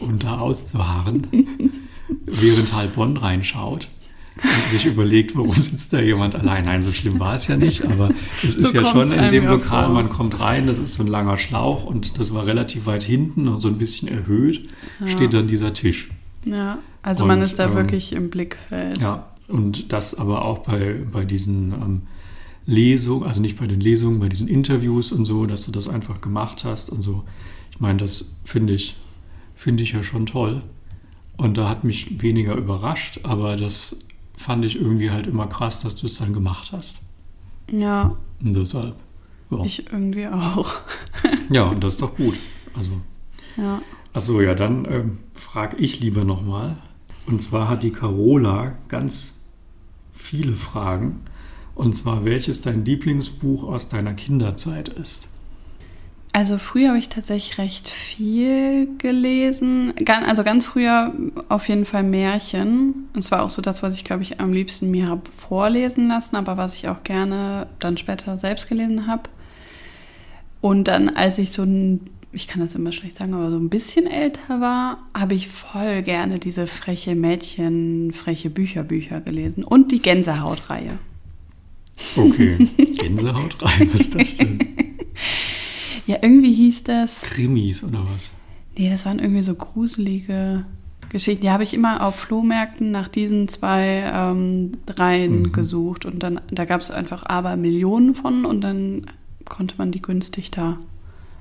[0.00, 1.26] und da auszuharren,
[2.26, 3.88] während halb Bonn reinschaut
[4.42, 6.64] und sich überlegt, warum sitzt da jemand allein.
[6.64, 8.10] Nein, so schlimm war es ja nicht, aber
[8.42, 11.08] es ist so ja schon in dem Lokal, man kommt rein, das ist so ein
[11.08, 14.68] langer Schlauch und das war relativ weit hinten und so ein bisschen erhöht,
[15.00, 15.08] ja.
[15.08, 16.10] steht dann dieser Tisch.
[16.44, 19.00] Ja, also und, man ist da ähm, wirklich im Blickfeld.
[19.00, 22.02] Ja, und das aber auch bei, bei diesen ähm,
[22.66, 26.20] Lesung, also nicht bei den Lesungen, bei diesen Interviews und so, dass du das einfach
[26.20, 27.24] gemacht hast und so.
[27.70, 28.96] Ich meine, das finde ich,
[29.54, 30.60] finde ich ja schon toll.
[31.36, 33.96] Und da hat mich weniger überrascht, aber das
[34.36, 37.00] fand ich irgendwie halt immer krass, dass du es dann gemacht hast.
[37.70, 38.16] Ja.
[38.42, 38.94] Und deshalb.
[39.50, 39.64] Ja.
[39.64, 40.76] Ich irgendwie auch.
[41.50, 42.38] ja, und das ist doch gut.
[42.74, 42.92] Also.
[43.56, 43.80] Ja.
[44.12, 46.78] Achso, ja, dann ähm, frage ich lieber nochmal.
[47.26, 49.40] Und zwar hat die Carola ganz
[50.12, 51.20] viele Fragen.
[51.74, 55.28] Und zwar, welches dein Lieblingsbuch aus deiner Kinderzeit ist.
[56.32, 59.94] Also früher habe ich tatsächlich recht viel gelesen.
[60.26, 61.14] Also ganz früher
[61.48, 63.08] auf jeden Fall Märchen.
[63.14, 66.34] Und zwar auch so das, was ich, glaube ich, am liebsten mir habe vorlesen lassen,
[66.34, 69.30] aber was ich auch gerne dann später selbst gelesen habe.
[70.60, 72.00] Und dann, als ich so ein,
[72.32, 76.02] ich kann das immer schlecht sagen, aber so ein bisschen älter war, habe ich voll
[76.02, 79.62] gerne diese freche Mädchen, freche Bücher, Bücher gelesen.
[79.62, 80.98] Und die Gänsehautreihe.
[82.16, 82.68] Okay.
[82.76, 84.58] Gänsehaut rein, was ist das denn?
[86.06, 87.22] Ja, irgendwie hieß das.
[87.22, 88.32] Krimis oder was?
[88.76, 90.66] Nee, das waren irgendwie so gruselige
[91.08, 91.42] Geschichten.
[91.42, 95.52] Die habe ich immer auf Flohmärkten nach diesen zwei ähm, Reihen mhm.
[95.52, 96.04] gesucht.
[96.04, 99.06] Und dann, da gab es einfach aber Millionen von und dann
[99.46, 100.78] konnte man die günstig da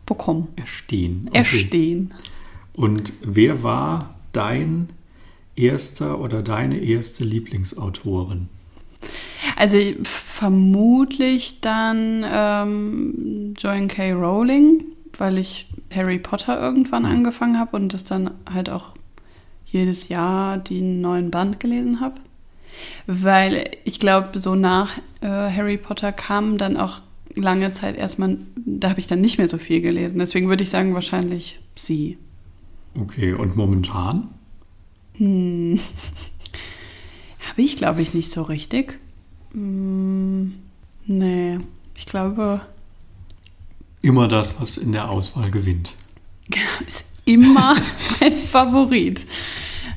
[0.06, 0.48] bekommen.
[0.56, 1.26] Erstehen.
[1.30, 1.38] Okay.
[1.40, 2.14] Erstehen.
[2.74, 4.88] Und wer war dein
[5.56, 8.48] erster oder deine erste Lieblingsautorin?
[9.56, 14.14] Also vermutlich dann ähm, Joan K.
[14.14, 14.84] Rowling,
[15.18, 18.94] weil ich Harry Potter irgendwann angefangen habe und das dann halt auch
[19.66, 22.16] jedes Jahr den neuen Band gelesen habe.
[23.06, 27.02] Weil ich glaube, so nach äh, Harry Potter kam dann auch
[27.36, 30.20] lange Zeit erstmal, da habe ich dann nicht mehr so viel gelesen.
[30.20, 32.18] Deswegen würde ich sagen, wahrscheinlich sie.
[33.00, 34.30] Okay, und momentan?
[35.14, 35.80] Hm.
[37.50, 39.00] habe ich, glaube ich, nicht so richtig.
[39.52, 40.54] Hm,
[41.06, 41.60] nee,
[41.96, 42.62] ich glaube.
[44.02, 45.96] Immer das, was in der Auswahl gewinnt.
[46.50, 47.76] Genau, ist immer
[48.20, 49.28] mein Favorit.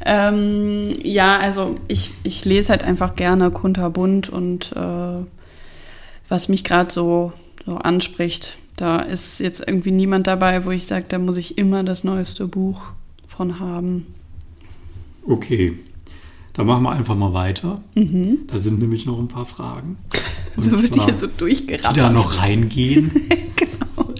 [0.04, 5.24] Ähm, ja, also ich, ich lese halt einfach gerne kunterbunt und äh,
[6.28, 7.32] was mich gerade so,
[7.64, 11.82] so anspricht, da ist jetzt irgendwie niemand dabei, wo ich sage, da muss ich immer
[11.82, 12.82] das neueste Buch
[13.26, 14.06] von haben.
[15.26, 15.76] Okay,
[16.56, 17.82] dann machen wir einfach mal weiter.
[17.94, 18.46] Mhm.
[18.46, 19.98] Da sind nämlich noch ein paar Fragen.
[20.56, 21.96] Und so wird die jetzt so durchgerattert.
[21.96, 23.10] Die da noch reingehen.
[23.56, 24.14] genau.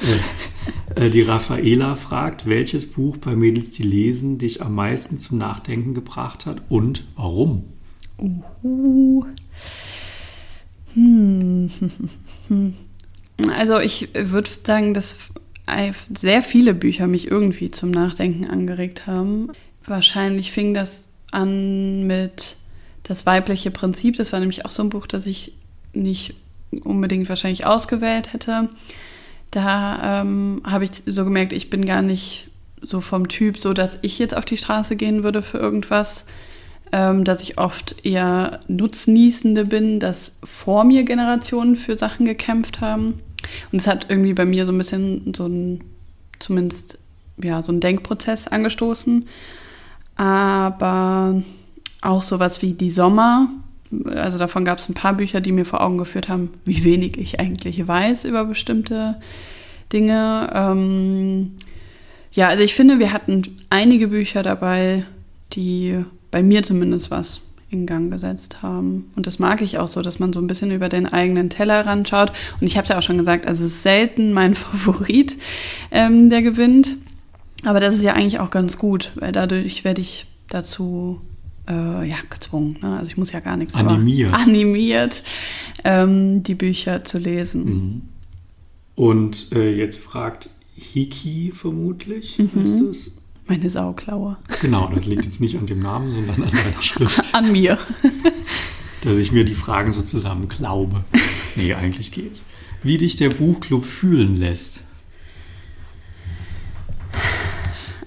[0.95, 5.95] Äh, die Raffaela fragt, welches Buch bei Mädels, die lesen, dich am meisten zum Nachdenken
[5.95, 7.65] gebracht hat und warum?
[8.19, 9.25] Uh.
[10.93, 11.71] Hm.
[13.55, 15.19] Also ich würde sagen, dass
[16.09, 19.51] sehr viele Bücher mich irgendwie zum Nachdenken angeregt haben.
[19.85, 22.57] Wahrscheinlich fing das an mit
[23.03, 24.17] das weibliche Prinzip.
[24.17, 25.53] Das war nämlich auch so ein Buch, das ich
[25.93, 26.35] nicht
[26.83, 28.69] unbedingt wahrscheinlich ausgewählt hätte
[29.51, 32.49] da ähm, habe ich so gemerkt, ich bin gar nicht
[32.83, 36.27] so vom Typ, so dass ich jetzt auf die Straße gehen würde für irgendwas,
[36.93, 43.21] ähm, dass ich oft eher Nutznießende bin, dass vor mir Generationen für Sachen gekämpft haben.
[43.73, 45.83] Und es hat irgendwie bei mir so ein bisschen so ein,
[46.39, 46.99] zumindest
[47.43, 49.27] ja, so ein Denkprozess angestoßen.
[50.17, 51.43] Aber
[52.03, 53.49] auch sowas wie die Sommer,
[54.07, 57.19] also davon gab es ein paar Bücher, die mir vor Augen geführt haben, wie wenig
[57.19, 59.17] ich eigentlich weiß über bestimmte
[59.93, 60.51] Dinge.
[60.55, 61.53] Ähm,
[62.33, 65.05] ja, also ich finde, wir hatten einige Bücher dabei,
[65.53, 69.11] die bei mir zumindest was in Gang gesetzt haben.
[69.17, 71.85] Und das mag ich auch so, dass man so ein bisschen über den eigenen Teller
[71.85, 72.33] ranschaut.
[72.61, 75.37] Und ich habe es ja auch schon gesagt, also es ist selten mein Favorit,
[75.91, 76.97] ähm, der gewinnt.
[77.65, 81.21] Aber das ist ja eigentlich auch ganz gut, weil dadurch werde ich dazu
[81.69, 82.79] äh, ja, gezwungen.
[82.83, 82.97] Ne?
[82.97, 83.75] Also ich muss ja gar nichts.
[83.75, 84.35] Animiert.
[84.35, 85.23] animiert,
[85.85, 87.65] ähm, die Bücher zu lesen.
[87.65, 88.03] Mhm.
[88.95, 92.61] Und äh, jetzt fragt Hiki vermutlich, mhm.
[92.61, 93.17] heißt es?
[93.47, 94.39] Meine Sauklaue.
[94.61, 97.29] Genau, das liegt jetzt nicht an dem Namen, sondern an deiner Schrift.
[97.33, 97.79] an mir.
[99.03, 101.05] Dass ich mir die Fragen so zusammen glaube.
[101.55, 102.45] Nee, eigentlich geht's.
[102.83, 104.86] Wie dich der Buchclub fühlen lässt.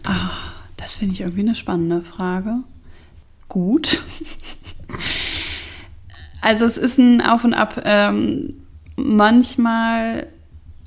[0.03, 0.31] Ah,
[0.77, 2.63] das finde ich irgendwie eine spannende Frage
[3.49, 4.01] gut.
[6.41, 7.81] Also es ist ein Auf und Ab.
[7.83, 8.53] Ähm,
[8.95, 10.27] manchmal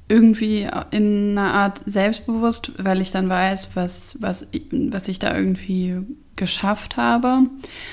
[0.08, 5.98] irgendwie in einer Art selbstbewusst, weil ich dann weiß, was, was, was ich da irgendwie
[6.36, 7.42] geschafft habe.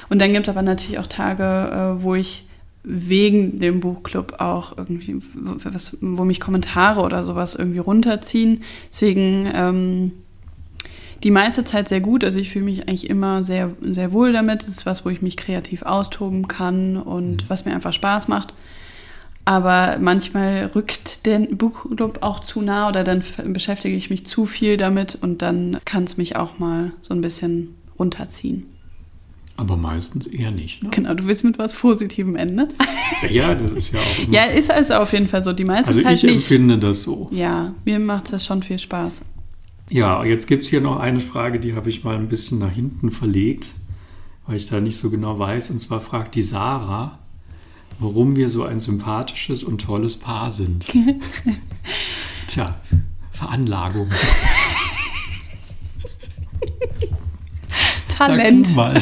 [0.10, 2.48] Und dann gibt es aber natürlich auch Tage, äh, wo ich
[2.84, 8.64] wegen dem Buchclub auch irgendwie, was, wo mich Kommentare oder sowas irgendwie runterziehen.
[8.90, 10.12] Deswegen ähm,
[11.24, 12.24] die meiste Zeit sehr gut.
[12.24, 14.62] Also ich fühle mich eigentlich immer sehr, sehr wohl damit.
[14.62, 17.50] Es ist was, wo ich mich kreativ austoben kann und mhm.
[17.50, 18.54] was mir einfach Spaß macht.
[19.46, 24.78] Aber manchmal rückt der Buchclub auch zu nah oder dann beschäftige ich mich zu viel
[24.78, 28.66] damit und dann kann es mich auch mal so ein bisschen runterziehen.
[29.60, 30.84] Aber meistens eher nicht.
[30.84, 30.90] Ne?
[30.90, 32.70] Genau, du willst mit was Positivem enden.
[33.30, 34.20] Ja, das ist ja auch.
[34.24, 35.52] Immer ja, ist also auf jeden Fall so.
[35.52, 36.24] Die meiste also Zeit nicht.
[36.24, 37.30] Also ich empfinde das so.
[37.34, 39.22] Ja, mir macht das schon viel Spaß.
[39.90, 42.72] Ja, jetzt gibt es hier noch eine Frage, die habe ich mal ein bisschen nach
[42.72, 43.74] hinten verlegt,
[44.48, 45.72] weil ich da nicht so genau weiß.
[45.72, 47.20] Und zwar fragt die Sarah,
[48.00, 50.86] warum wir so ein sympathisches und tolles Paar sind.
[52.48, 52.80] Tja,
[53.34, 54.10] Veranlagung.
[58.28, 58.68] Talent.
[58.68, 59.02] Sag mal.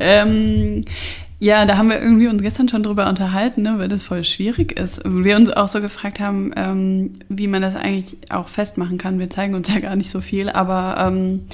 [0.00, 0.84] ähm,
[1.38, 4.72] ja, da haben wir irgendwie uns gestern schon drüber unterhalten, ne, weil das voll schwierig
[4.78, 5.02] ist.
[5.04, 9.18] Wir uns auch so gefragt haben, ähm, wie man das eigentlich auch festmachen kann.
[9.18, 11.46] Wir zeigen uns ja gar nicht so viel, aber ähm,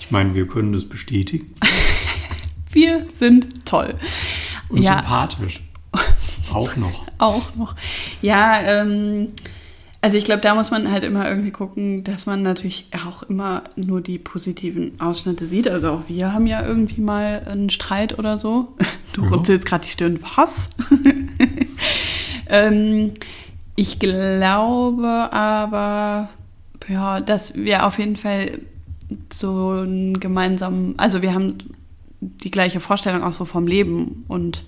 [0.00, 1.52] ich meine, wir können das bestätigen.
[2.72, 3.94] wir sind toll.
[4.70, 4.98] Und ja.
[4.98, 5.60] sympathisch.
[6.52, 7.06] Auch noch.
[7.18, 7.76] auch noch.
[8.22, 9.28] Ja, ähm,
[10.00, 13.64] also ich glaube, da muss man halt immer irgendwie gucken, dass man natürlich auch immer
[13.74, 15.68] nur die positiven Ausschnitte sieht.
[15.68, 18.76] Also auch wir haben ja irgendwie mal einen Streit oder so.
[19.14, 19.30] Du ja.
[19.30, 20.20] runzelst gerade die Stirn.
[20.36, 20.68] Was?
[22.48, 23.14] ähm,
[23.74, 26.28] ich glaube aber,
[26.86, 28.60] ja, dass wir auf jeden Fall
[29.32, 31.56] so einen gemeinsamen, also wir haben
[32.20, 34.64] die gleiche Vorstellung auch so vom Leben und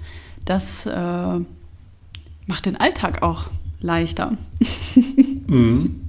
[0.46, 1.38] das äh,
[2.46, 3.46] macht den Alltag auch
[3.80, 4.36] leichter.
[5.46, 6.00] Mhm.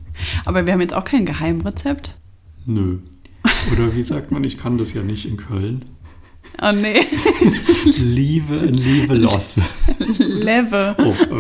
[0.45, 2.17] Aber wir haben jetzt auch kein Geheimrezept.
[2.65, 2.99] Nö.
[3.71, 5.83] Oder wie sagt man, ich kann das ja nicht in Köln.
[6.61, 7.05] Oh nee,
[7.85, 9.61] Liebe, Liebe Losse.
[10.17, 10.95] Leve.
[10.99, 11.39] Oh,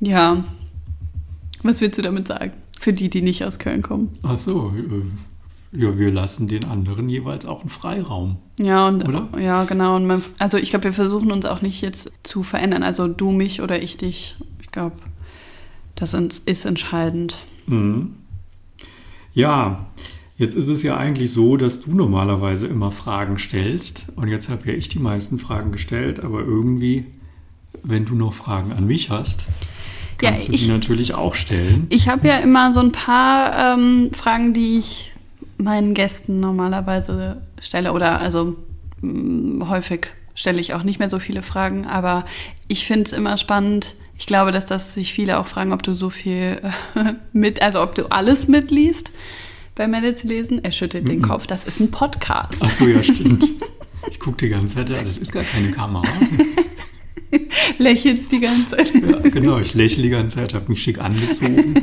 [0.00, 0.44] Ja.
[1.62, 2.52] Was willst du damit sagen?
[2.78, 4.10] Für die, die nicht aus Köln kommen.
[4.22, 4.70] ach so.
[4.76, 5.02] Äh,
[5.76, 8.36] ja, wir lassen den anderen jeweils auch einen Freiraum.
[8.60, 9.28] Ja, und Oder?
[9.40, 9.96] ja, genau.
[9.96, 12.82] Und man, also ich glaube, wir versuchen uns auch nicht jetzt zu verändern.
[12.82, 14.36] Also du mich oder ich dich.
[14.60, 14.96] Ich glaube,
[15.96, 17.38] das ist entscheidend.
[17.66, 18.14] Mhm.
[19.32, 19.86] Ja,
[20.36, 24.12] jetzt ist es ja eigentlich so, dass du normalerweise immer Fragen stellst.
[24.16, 27.06] Und jetzt habe ja ich die meisten Fragen gestellt, aber irgendwie,
[27.82, 29.46] wenn du noch Fragen an mich hast,
[30.22, 31.86] Ja, kannst du ich- die natürlich auch stellen.
[31.88, 35.10] Ich habe ja immer so ein paar ähm, Fragen, die ich
[35.56, 37.92] meinen Gästen normalerweise stelle.
[37.92, 38.56] Oder also
[39.00, 41.86] mh, häufig stelle ich auch nicht mehr so viele Fragen.
[41.86, 42.24] Aber
[42.68, 43.94] ich finde es immer spannend.
[44.16, 46.60] Ich glaube, dass das sich viele auch fragen, ob du so viel
[46.94, 49.10] äh, mit, also ob du alles mitliest
[49.74, 50.62] bei Medits lesen.
[50.62, 51.22] Er schüttelt den Mhm.
[51.22, 51.46] Kopf.
[51.46, 52.58] Das ist ein Podcast.
[52.60, 53.44] Ach so, ja, stimmt.
[54.08, 56.04] Ich gucke die ganze Zeit, das ist gar keine Kamera.
[57.78, 58.92] Lächelst die ganze Zeit.
[58.94, 61.74] Ja, genau, ich lächle die ganze Zeit, habe mich schick angezogen.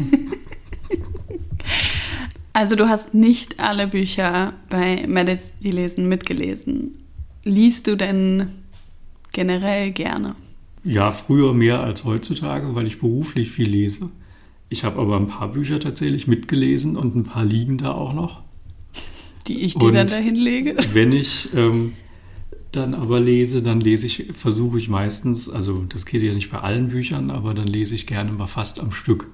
[2.53, 6.97] Also du hast nicht alle Bücher bei Medits die lesen mitgelesen.
[7.43, 8.47] Liest du denn
[9.31, 10.35] generell gerne?
[10.83, 14.09] Ja, früher mehr als heutzutage, weil ich beruflich viel lese.
[14.69, 18.41] Ich habe aber ein paar Bücher tatsächlich mitgelesen und ein paar liegen da auch noch.
[19.47, 20.77] Die ich dir Und- dann dahin lege?
[20.93, 21.93] Wenn ich ähm,
[22.71, 26.59] dann aber lese, dann lese ich, versuche ich meistens, also das geht ja nicht bei
[26.59, 29.27] allen Büchern, aber dann lese ich gerne mal fast am Stück.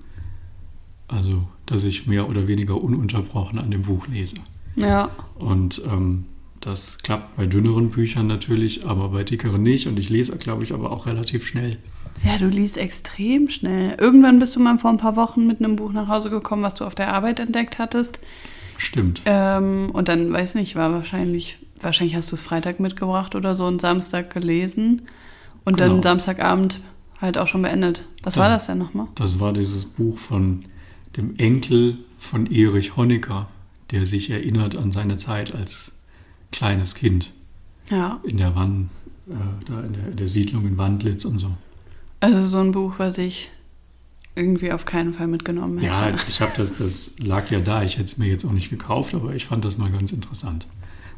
[1.07, 4.35] Also, dass ich mehr oder weniger ununterbrochen an dem Buch lese.
[4.75, 5.09] Ja.
[5.35, 6.25] Und ähm,
[6.59, 9.87] das klappt bei dünneren Büchern natürlich, aber bei dickeren nicht.
[9.87, 11.77] Und ich lese, glaube ich, aber auch relativ schnell.
[12.23, 13.95] Ja, du liest extrem schnell.
[13.99, 16.73] Irgendwann bist du mal vor ein paar Wochen mit einem Buch nach Hause gekommen, was
[16.73, 18.19] du auf der Arbeit entdeckt hattest.
[18.77, 19.21] Stimmt.
[19.25, 23.65] Ähm, und dann, weiß nicht, war wahrscheinlich, wahrscheinlich hast du es Freitag mitgebracht oder so
[23.65, 25.03] und Samstag gelesen.
[25.63, 25.93] Und Genau.
[25.93, 26.79] dann Samstagabend
[27.21, 28.05] halt auch schon beendet.
[28.23, 28.43] Was Ja.
[28.43, 29.07] war das denn nochmal?
[29.15, 30.65] Das war dieses Buch von
[31.17, 33.47] dem Enkel von Erich Honecker,
[33.91, 35.93] der sich erinnert an seine Zeit als
[36.51, 37.31] kleines Kind
[37.89, 38.19] Ja.
[38.23, 38.89] in der Wann,
[39.29, 39.33] äh,
[39.65, 41.51] da in der, in der Siedlung in Wandlitz und so.
[42.19, 43.49] Also so ein Buch, was ich
[44.35, 45.87] irgendwie auf keinen Fall mitgenommen hätte.
[45.93, 47.83] Ja, ich habe das, das lag ja da.
[47.83, 50.67] Ich hätte es mir jetzt auch nicht gekauft, aber ich fand das mal ganz interessant.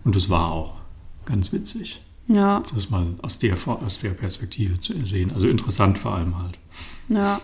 [0.06, 0.80] Und es war auch
[1.26, 5.32] ganz witzig, Ja, das mal aus der, aus der Perspektive zu sehen.
[5.34, 6.58] Also interessant vor allem halt.
[7.10, 7.42] ja.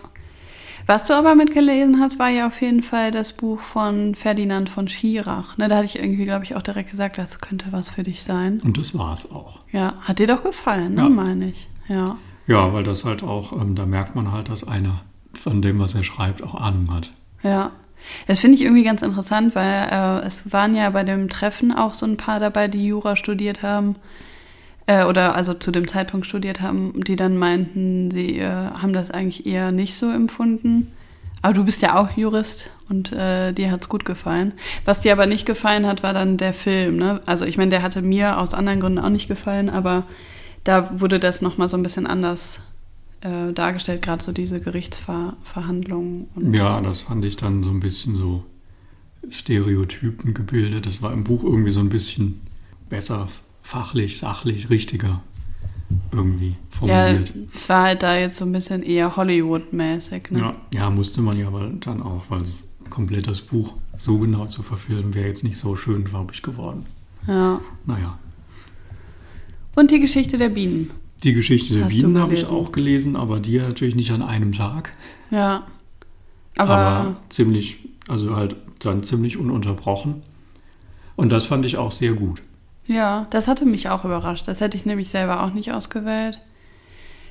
[0.86, 4.86] Was du aber mitgelesen hast, war ja auf jeden Fall das Buch von Ferdinand von
[4.86, 5.56] Schirach.
[5.58, 8.22] Ne, da hatte ich irgendwie, glaube ich, auch direkt gesagt, das könnte was für dich
[8.22, 8.60] sein.
[8.64, 9.60] Und das war es auch.
[9.72, 11.08] Ja, hat dir doch gefallen, ne, Ja.
[11.08, 11.68] meine ich.
[11.88, 12.16] Ja.
[12.46, 15.00] Ja, weil das halt auch, ähm, da merkt man halt, dass einer
[15.34, 17.10] von dem, was er schreibt, auch Ahnung hat.
[17.42, 17.72] Ja.
[18.28, 21.94] Das finde ich irgendwie ganz interessant, weil äh, es waren ja bei dem Treffen auch
[21.94, 23.96] so ein paar dabei, die Jura studiert haben.
[24.86, 29.10] Äh, oder also zu dem Zeitpunkt studiert haben, die dann meinten, sie äh, haben das
[29.10, 30.92] eigentlich eher nicht so empfunden.
[31.42, 34.52] Aber du bist ja auch Jurist und äh, dir hat's gut gefallen.
[34.84, 36.96] Was dir aber nicht gefallen hat, war dann der Film.
[36.96, 37.20] Ne?
[37.26, 40.04] Also ich meine, der hatte mir aus anderen Gründen auch nicht gefallen, aber
[40.64, 42.62] da wurde das nochmal so ein bisschen anders
[43.20, 46.28] äh, dargestellt, gerade so diese Gerichtsverhandlungen.
[46.52, 48.44] Ja, das fand ich dann so ein bisschen so
[49.30, 50.86] Stereotypen gebildet.
[50.86, 52.40] Das war im Buch irgendwie so ein bisschen
[52.88, 53.28] besser,
[53.66, 55.22] fachlich, sachlich, richtiger
[56.12, 57.34] irgendwie Ja, formuliert.
[57.56, 60.30] es war halt da jetzt so ein bisschen eher Hollywood-mäßig.
[60.30, 60.38] Ne?
[60.40, 62.42] Ja, ja, musste man ja aber dann auch, weil
[62.90, 66.86] komplett das Buch so genau zu verfilmen, wäre jetzt nicht so schön, glaube ich, geworden.
[67.26, 67.60] ja.
[67.86, 68.18] Naja.
[69.74, 70.90] Und die Geschichte der Bienen.
[71.22, 74.52] Die Geschichte der Hast Bienen habe ich auch gelesen, aber die natürlich nicht an einem
[74.52, 74.92] Tag.
[75.30, 75.66] Ja.
[76.56, 80.22] Aber, aber ziemlich, also halt dann ziemlich ununterbrochen.
[81.16, 82.40] Und das fand ich auch sehr gut.
[82.86, 84.46] Ja, das hatte mich auch überrascht.
[84.48, 86.40] Das hätte ich nämlich selber auch nicht ausgewählt.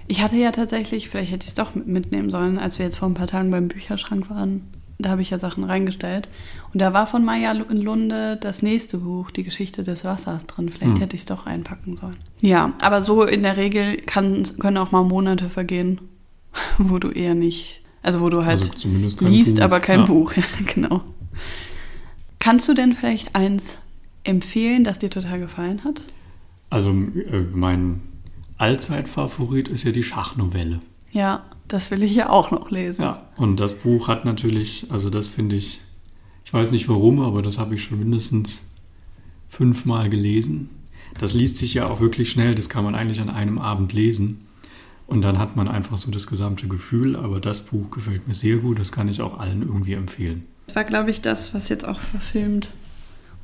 [0.08, 2.98] Ich hatte ja tatsächlich, vielleicht hätte ich es doch mit- mitnehmen sollen, als wir jetzt
[2.98, 4.62] vor ein paar Tagen beim Bücherschrank waren.
[5.00, 6.30] Da habe ich ja Sachen reingestellt.
[6.74, 10.70] Und da war von Maya in Lunde das nächste Buch, die Geschichte des Wassers drin.
[10.70, 11.02] Vielleicht Hm.
[11.02, 12.18] hätte ich es doch einpacken sollen.
[12.40, 16.00] Ja, aber so in der Regel kann, können auch mal Monate vergehen,
[16.78, 18.88] wo du eher nicht, also wo du halt also
[19.28, 19.64] liest, Buch.
[19.64, 20.06] aber kein Ja.
[20.06, 20.34] Buch.
[20.74, 21.02] genau.
[22.40, 23.78] Kannst du denn vielleicht eins
[24.26, 26.02] empfehlen, das dir total gefallen hat?
[26.70, 28.02] Also äh, mein
[28.58, 30.80] Allzeitfavorit ist ja die Schachnovelle.
[31.12, 33.04] Ja, das will ich ja auch noch lesen.
[33.04, 35.80] Ja, und das Buch hat natürlich, also das finde ich,
[36.44, 38.62] ich weiß nicht warum, aber das habe ich schon mindestens
[39.48, 40.70] fünfmal gelesen.
[41.18, 44.46] Das liest sich ja auch wirklich schnell, das kann man eigentlich an einem Abend lesen.
[45.08, 48.58] Und dann hat man einfach so das gesamte Gefühl, aber das Buch gefällt mir sehr
[48.58, 50.46] gut, das kann ich auch allen irgendwie empfehlen.
[50.68, 52.70] Das war, glaube ich, das, was jetzt auch verfilmt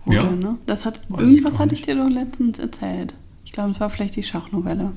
[0.05, 0.17] wurde.
[0.17, 0.31] Ja.
[0.31, 0.57] Ne?
[0.65, 3.13] Das hat, Weiß irgendwas hatte ich dir doch letztens erzählt.
[3.45, 4.91] Ich glaube, es war vielleicht die Schachnovelle.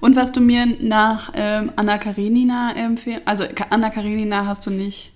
[0.00, 5.12] Und was du mir nach ähm, Anna Karenina empfehlen, also Anna Karenina hast du nicht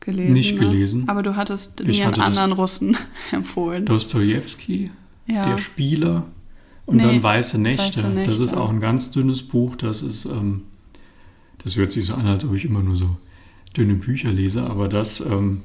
[0.00, 0.32] gelesen.
[0.32, 0.60] Nicht ne?
[0.60, 1.08] gelesen.
[1.08, 2.96] Aber du hattest Ich mir einen hatte das- anderen Russen
[3.32, 3.84] empfohlen.
[3.86, 4.90] Dostojewski,
[5.26, 5.46] ja.
[5.46, 6.24] der Spieler
[6.84, 8.02] und Nee, dann Weiße Nächte.
[8.04, 8.60] Weiße Das ist Nächte.
[8.60, 9.74] auch ein ganz dünnes Buch.
[9.76, 10.62] Das ist, ähm,
[11.64, 13.10] das hört sich so an, als ob ich immer nur so
[13.76, 15.62] dünne Bücher lese, aber das, ähm,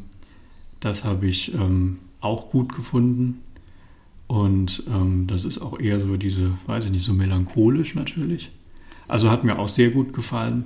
[0.79, 3.41] das habe ich ähm, auch gut gefunden.
[4.27, 8.51] Und ähm, das ist auch eher so diese, weiß ich nicht, so melancholisch natürlich.
[9.07, 10.65] Also hat mir auch sehr gut gefallen.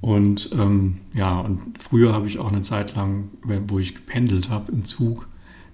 [0.00, 3.24] Und ähm, ja, und früher habe ich auch eine Zeit lang,
[3.66, 5.26] wo ich gependelt habe im Zug,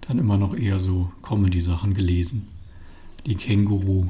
[0.09, 2.49] dann immer noch eher so Comedy-Sachen gelesen.
[3.27, 4.07] Die Känguru,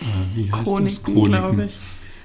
[0.00, 0.04] äh,
[0.36, 1.02] wie heißt das?
[1.04, 1.78] Chroniken, glaube ich.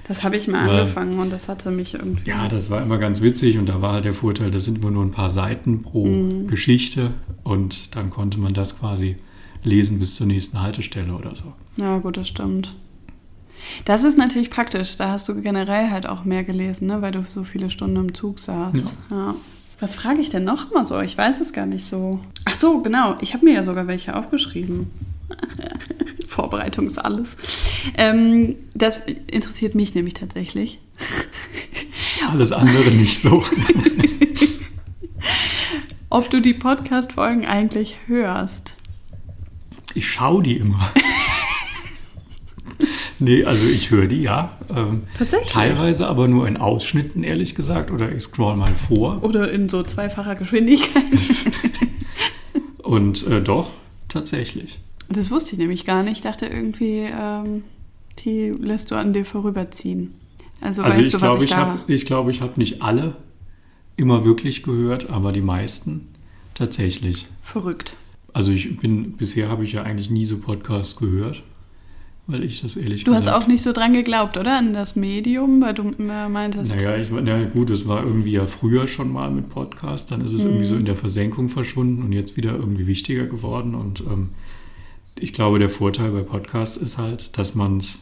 [0.08, 0.80] Das habe ich mal Ja.
[0.80, 2.28] angefangen und das hatte mich irgendwie.
[2.28, 4.90] Ja, das war immer ganz witzig und da war halt der Vorteil, das sind immer
[4.90, 6.46] nur ein paar Seiten pro Mhm.
[6.46, 7.12] Geschichte
[7.54, 9.16] und dann konnte man das quasi
[9.62, 11.52] lesen bis zur nächsten Haltestelle oder so.
[11.76, 12.74] Ja, gut, das stimmt.
[13.84, 14.96] Das ist natürlich praktisch.
[14.96, 17.00] Da hast du generell halt auch mehr gelesen, ne?
[17.00, 18.96] weil du so viele Stunden im Zug saßt.
[19.10, 19.34] Ja.
[19.80, 21.00] Was frage ich denn noch mal so?
[21.00, 22.20] Ich weiß es gar nicht so.
[22.44, 23.16] Ach so, genau.
[23.20, 24.90] Ich habe mir ja sogar welche aufgeschrieben.
[26.28, 27.36] Vorbereitung ist alles.
[27.96, 30.80] Ähm, das interessiert mich nämlich tatsächlich.
[32.28, 33.44] Alles andere nicht so.
[36.14, 38.76] Ob du die Podcast-Folgen eigentlich hörst.
[39.96, 40.92] Ich schaue die immer.
[43.18, 44.56] nee, also ich höre die, ja.
[44.72, 45.50] Ähm, Tatsächlich?
[45.50, 49.24] Teilweise aber nur in Ausschnitten, ehrlich gesagt, oder ich scroll mal vor.
[49.24, 51.02] Oder in so zweifacher Geschwindigkeit.
[52.84, 53.70] Und äh, doch,
[54.08, 54.78] tatsächlich.
[55.08, 56.18] Das wusste ich nämlich gar nicht.
[56.18, 57.64] Ich dachte irgendwie, ähm,
[58.20, 60.14] die lässt du an dir vorüberziehen.
[60.60, 61.56] Also, Also weißt ich du, was glaube, ich ich da...
[61.56, 63.16] habe ich glaube, ich habe nicht alle
[63.96, 66.08] immer wirklich gehört, aber die meisten
[66.54, 67.26] tatsächlich.
[67.42, 67.96] Verrückt.
[68.32, 71.42] Also ich bin, bisher habe ich ja eigentlich nie so Podcasts gehört,
[72.26, 73.44] weil ich das ehrlich Du hast gesagt...
[73.44, 74.58] auch nicht so dran geglaubt, oder?
[74.58, 76.74] An das Medium, weil du äh, meintest...
[76.74, 80.32] Naja, ich, na gut, es war irgendwie ja früher schon mal mit Podcast, dann ist
[80.32, 80.68] es irgendwie Mhm.
[80.68, 83.74] so in der Versenkung verschwunden und jetzt wieder irgendwie wichtiger geworden.
[83.76, 84.30] Und ähm,
[85.20, 88.00] ich glaube, der Vorteil bei Podcasts ist halt, dass man es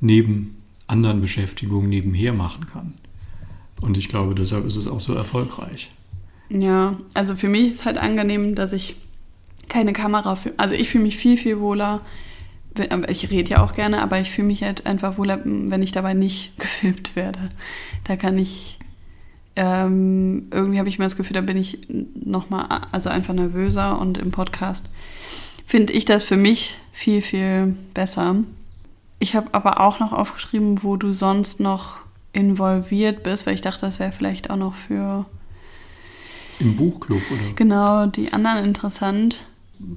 [0.00, 0.56] neben
[0.88, 2.94] anderen Beschäftigungen nebenher machen kann.
[3.80, 5.90] Und ich glaube, deshalb ist es auch so erfolgreich.
[6.48, 8.96] Ja, also für mich ist halt angenehm, dass ich
[9.68, 10.36] keine Kamera...
[10.36, 12.00] Für, also ich fühle mich viel, viel wohler.
[13.08, 16.14] Ich rede ja auch gerne, aber ich fühle mich halt einfach wohler, wenn ich dabei
[16.14, 17.50] nicht gefilmt werde.
[18.04, 18.78] Da kann ich...
[19.56, 24.16] Ähm, irgendwie habe ich mir das Gefühl, da bin ich nochmal, also einfach nervöser und
[24.16, 24.92] im Podcast
[25.66, 28.36] finde ich das für mich viel, viel besser.
[29.18, 31.96] Ich habe aber auch noch aufgeschrieben, wo du sonst noch
[32.38, 35.26] involviert bist, weil ich dachte, das wäre vielleicht auch noch für
[36.60, 37.52] Im Buchclub, oder?
[37.54, 39.46] genau die anderen interessant.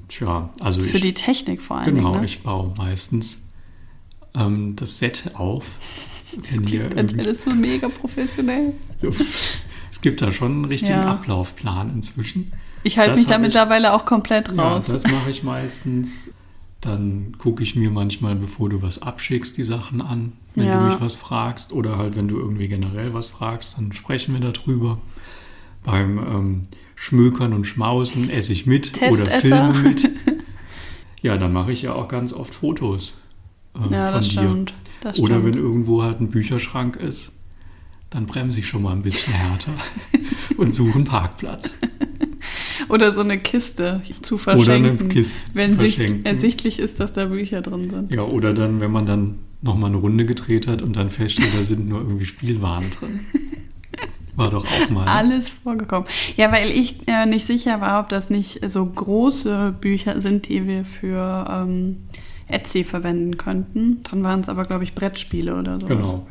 [0.07, 1.95] Tja, also Für ich, die Technik vor allem.
[1.95, 2.25] genau, ne?
[2.25, 3.47] ich baue meistens
[4.35, 5.65] ähm, das Set auf.
[6.51, 8.73] Wenn hier Klingt, als wäre das so mega professionell.
[9.91, 11.11] es gibt da schon einen richtigen Ja.
[11.13, 12.51] Ablaufplan inzwischen.
[12.83, 14.87] Ich halte Das mich da mittlerweile auch komplett Ja, raus.
[14.87, 16.33] das mache ich meistens.
[16.81, 20.79] Dann gucke ich mir manchmal, bevor du was abschickst, die Sachen an, wenn Ja.
[20.79, 21.73] du mich was fragst.
[21.73, 24.99] Oder halt, wenn du irgendwie generell was fragst, dann sprechen wir darüber.
[25.83, 26.61] Beim ähm,
[26.95, 30.09] Schmökern und Schmausen esse ich mit oder filme mit.
[31.21, 33.13] Ja, dann mache ich ja auch ganz oft Fotos
[33.75, 34.39] ähm, ja, von dir.
[35.03, 35.43] Oder stimmt.
[35.45, 37.31] wenn irgendwo halt ein Bücherschrank ist,
[38.09, 39.73] dann bremse ich schon mal ein bisschen härter
[40.57, 41.77] und suche einen Parkplatz.
[42.91, 45.09] Oder so eine Kiste zu Oder eine verschenken.
[45.09, 46.25] Kiste zu wenn sich verschenken.
[46.25, 48.13] ersichtlich ist, dass da Bücher drin sind.
[48.13, 51.63] Ja, oder dann, wenn man dann nochmal eine Runde gedreht hat und dann feststellt, da
[51.63, 53.21] sind nur irgendwie Spielwaren drin.
[54.35, 55.05] War doch auch mal.
[55.07, 56.07] Alles vorgekommen.
[56.37, 60.67] Ja, weil ich äh, nicht sicher war, ob das nicht so große Bücher sind, die
[60.67, 61.97] wir für ähm,
[62.47, 64.01] Etsy verwenden könnten.
[64.09, 66.09] Dann waren es aber, glaube ich, Brettspiele oder sowas.
[66.09, 66.27] Genau.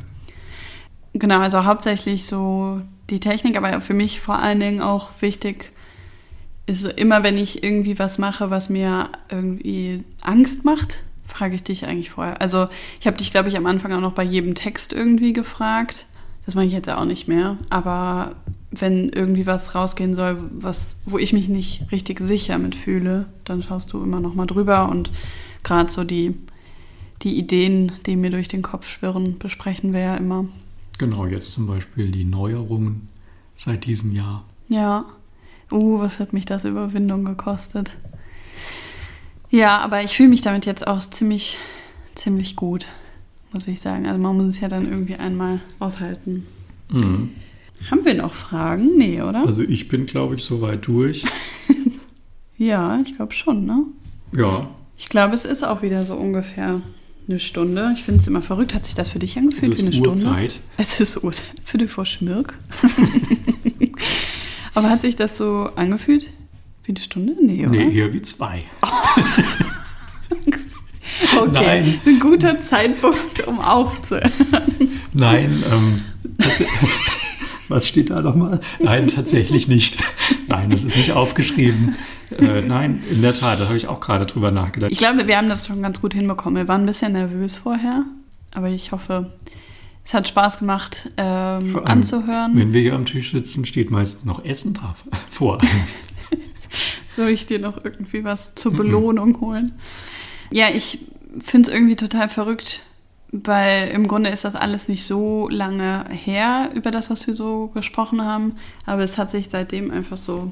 [1.13, 5.71] Genau, also hauptsächlich so die Technik, aber für mich vor allen Dingen auch wichtig
[6.65, 11.63] ist so immer, wenn ich irgendwie was mache, was mir irgendwie Angst macht, frage ich
[11.63, 12.41] dich eigentlich vorher.
[12.41, 12.67] Also
[12.99, 16.07] ich habe dich, glaube ich, am Anfang auch noch bei jedem Text irgendwie gefragt.
[16.45, 17.57] Das mache ich jetzt auch nicht mehr.
[17.69, 18.35] Aber
[18.71, 23.93] wenn irgendwie was rausgehen soll, was, wo ich mich nicht richtig sicher mitfühle, dann schaust
[23.93, 25.11] du immer noch mal drüber und
[25.63, 26.35] gerade so die,
[27.21, 30.45] die Ideen, die mir durch den Kopf schwirren, besprechen wir ja immer.
[30.97, 33.09] Genau, jetzt zum Beispiel die Neuerungen
[33.55, 34.45] seit diesem Jahr.
[34.69, 35.05] Ja.
[35.71, 37.91] Uh, was hat mich das Überwindung gekostet?
[39.49, 41.57] Ja, aber ich fühle mich damit jetzt auch ziemlich,
[42.15, 42.87] ziemlich gut,
[43.51, 44.05] muss ich sagen.
[44.05, 46.45] Also man muss es ja dann irgendwie einmal aushalten.
[46.89, 47.31] Mhm.
[47.89, 48.97] Haben wir noch Fragen?
[48.97, 49.45] Nee, oder?
[49.45, 51.25] Also ich bin, glaube ich, soweit durch.
[52.57, 53.85] ja, ich glaube schon, ne?
[54.33, 54.69] Ja.
[54.97, 56.81] Ich glaube, es ist auch wieder so ungefähr
[57.27, 57.91] eine Stunde.
[57.95, 58.73] Ich finde es immer verrückt.
[58.73, 60.11] Hat sich das für dich angefühlt Es wie eine ist Stunde?
[60.11, 60.59] Uhrzeit.
[60.77, 61.55] Es ist Uhrzeit.
[61.65, 62.53] Für dich vor Schmirk.
[64.73, 66.31] Aber hat sich das so angefühlt
[66.83, 67.35] wie eine Stunde?
[67.41, 67.71] Nee, oder?
[67.71, 68.59] Nee, eher wie zwei.
[71.37, 71.49] okay.
[71.51, 72.01] Nein.
[72.05, 74.31] Ein guter Zeitpunkt, um aufzuhören.
[75.13, 76.01] Nein, ähm,
[77.67, 78.59] was steht da nochmal?
[78.79, 79.99] Nein, tatsächlich nicht.
[80.47, 81.95] Nein, das ist nicht aufgeschrieben.
[82.39, 84.91] Äh, nein, in der Tat, da habe ich auch gerade drüber nachgedacht.
[84.91, 86.63] Ich glaube, wir haben das schon ganz gut hinbekommen.
[86.63, 88.05] Wir waren ein bisschen nervös vorher,
[88.53, 89.31] aber ich hoffe,
[90.03, 92.55] es hat Spaß gemacht ähm, allem, anzuhören.
[92.55, 95.59] Wenn wir hier am Tisch sitzen, steht meistens noch Essen drauf vor.
[97.15, 99.73] Soll ich dir noch irgendwie was zur Belohnung holen?
[100.49, 100.99] Ja, ich
[101.43, 102.81] finde es irgendwie total verrückt,
[103.31, 107.67] weil im Grunde ist das alles nicht so lange her über das, was wir so
[107.67, 110.51] gesprochen haben, aber es hat sich seitdem einfach so,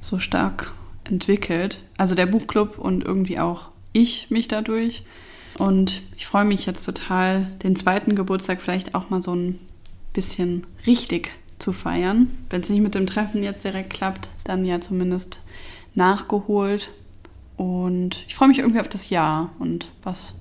[0.00, 0.72] so stark
[1.04, 1.82] entwickelt.
[1.96, 5.04] Also der Buchclub und irgendwie auch ich mich dadurch.
[5.58, 9.58] Und ich freue mich jetzt total, den zweiten Geburtstag vielleicht auch mal so ein
[10.12, 12.30] bisschen richtig zu feiern.
[12.50, 15.40] Wenn es nicht mit dem Treffen jetzt direkt klappt, dann ja zumindest
[15.94, 16.90] nachgeholt.
[17.56, 20.34] Und ich freue mich irgendwie auf das Jahr und was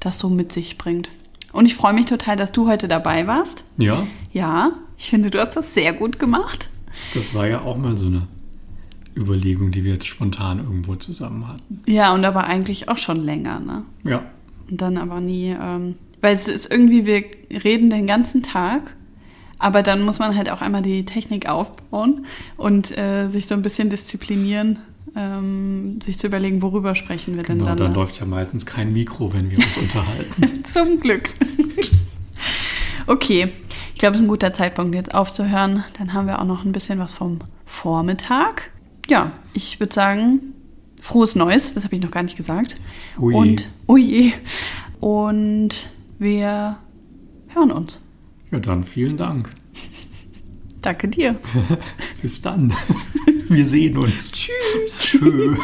[0.00, 1.08] das so mit sich bringt.
[1.52, 3.64] Und ich freue mich total, dass du heute dabei warst.
[3.78, 6.68] Ja, Ja, ich finde, du hast das sehr gut gemacht.
[7.14, 8.22] das war ja auch mal so eine
[9.16, 11.82] Überlegung, die wir jetzt spontan irgendwo zusammen hatten.
[11.86, 13.84] Ja, und aber eigentlich auch schon länger, ne?
[14.04, 14.22] Ja,
[14.70, 17.24] Und dann aber nie, ähm, weil es ist irgendwie, wir
[17.64, 18.94] reden den ganzen Tag,
[19.58, 23.62] aber dann muss man halt auch einmal die Technik aufbauen und äh, sich so ein
[23.62, 24.78] bisschen disziplinieren,
[25.14, 27.78] ähm, sich zu überlegen, worüber sprechen wir denn genau, dann.
[27.78, 27.94] da ne?
[27.94, 30.64] läuft ja meistens kein Mikro, wenn wir uns unterhalten.
[30.64, 31.30] Zum Glück.
[33.06, 33.48] okay,
[33.94, 35.84] ich glaube, es ist ein guter Zeitpunkt, jetzt aufzuhören.
[35.96, 38.70] Dann haben wir auch noch ein bisschen was vom Vormittag.
[39.08, 40.54] Ja, ich würde sagen,
[41.00, 42.78] frohes Neues, das habe ich noch gar nicht gesagt.
[43.18, 43.34] Ui.
[43.34, 44.32] Und, oh je.
[45.00, 45.88] Und
[46.18, 46.78] wir
[47.48, 48.00] hören uns.
[48.50, 49.50] Ja, dann vielen Dank.
[50.82, 51.36] Danke dir.
[52.22, 52.72] Bis dann.
[53.48, 54.32] Wir sehen uns.
[54.32, 55.00] Tschüss.
[55.00, 55.56] Tschö.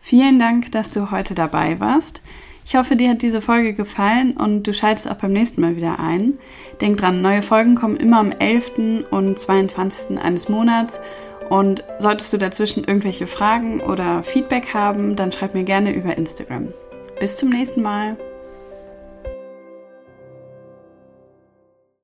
[0.00, 2.22] Vielen Dank, dass du heute dabei warst.
[2.64, 5.98] Ich hoffe, dir hat diese Folge gefallen und du schaltest auch beim nächsten Mal wieder
[5.98, 6.34] ein.
[6.80, 9.06] Denk dran, neue Folgen kommen immer am 11.
[9.10, 10.18] und 22.
[10.18, 11.00] eines Monats.
[11.50, 16.72] Und solltest du dazwischen irgendwelche Fragen oder Feedback haben, dann schreib mir gerne über Instagram.
[17.20, 18.16] Bis zum nächsten Mal.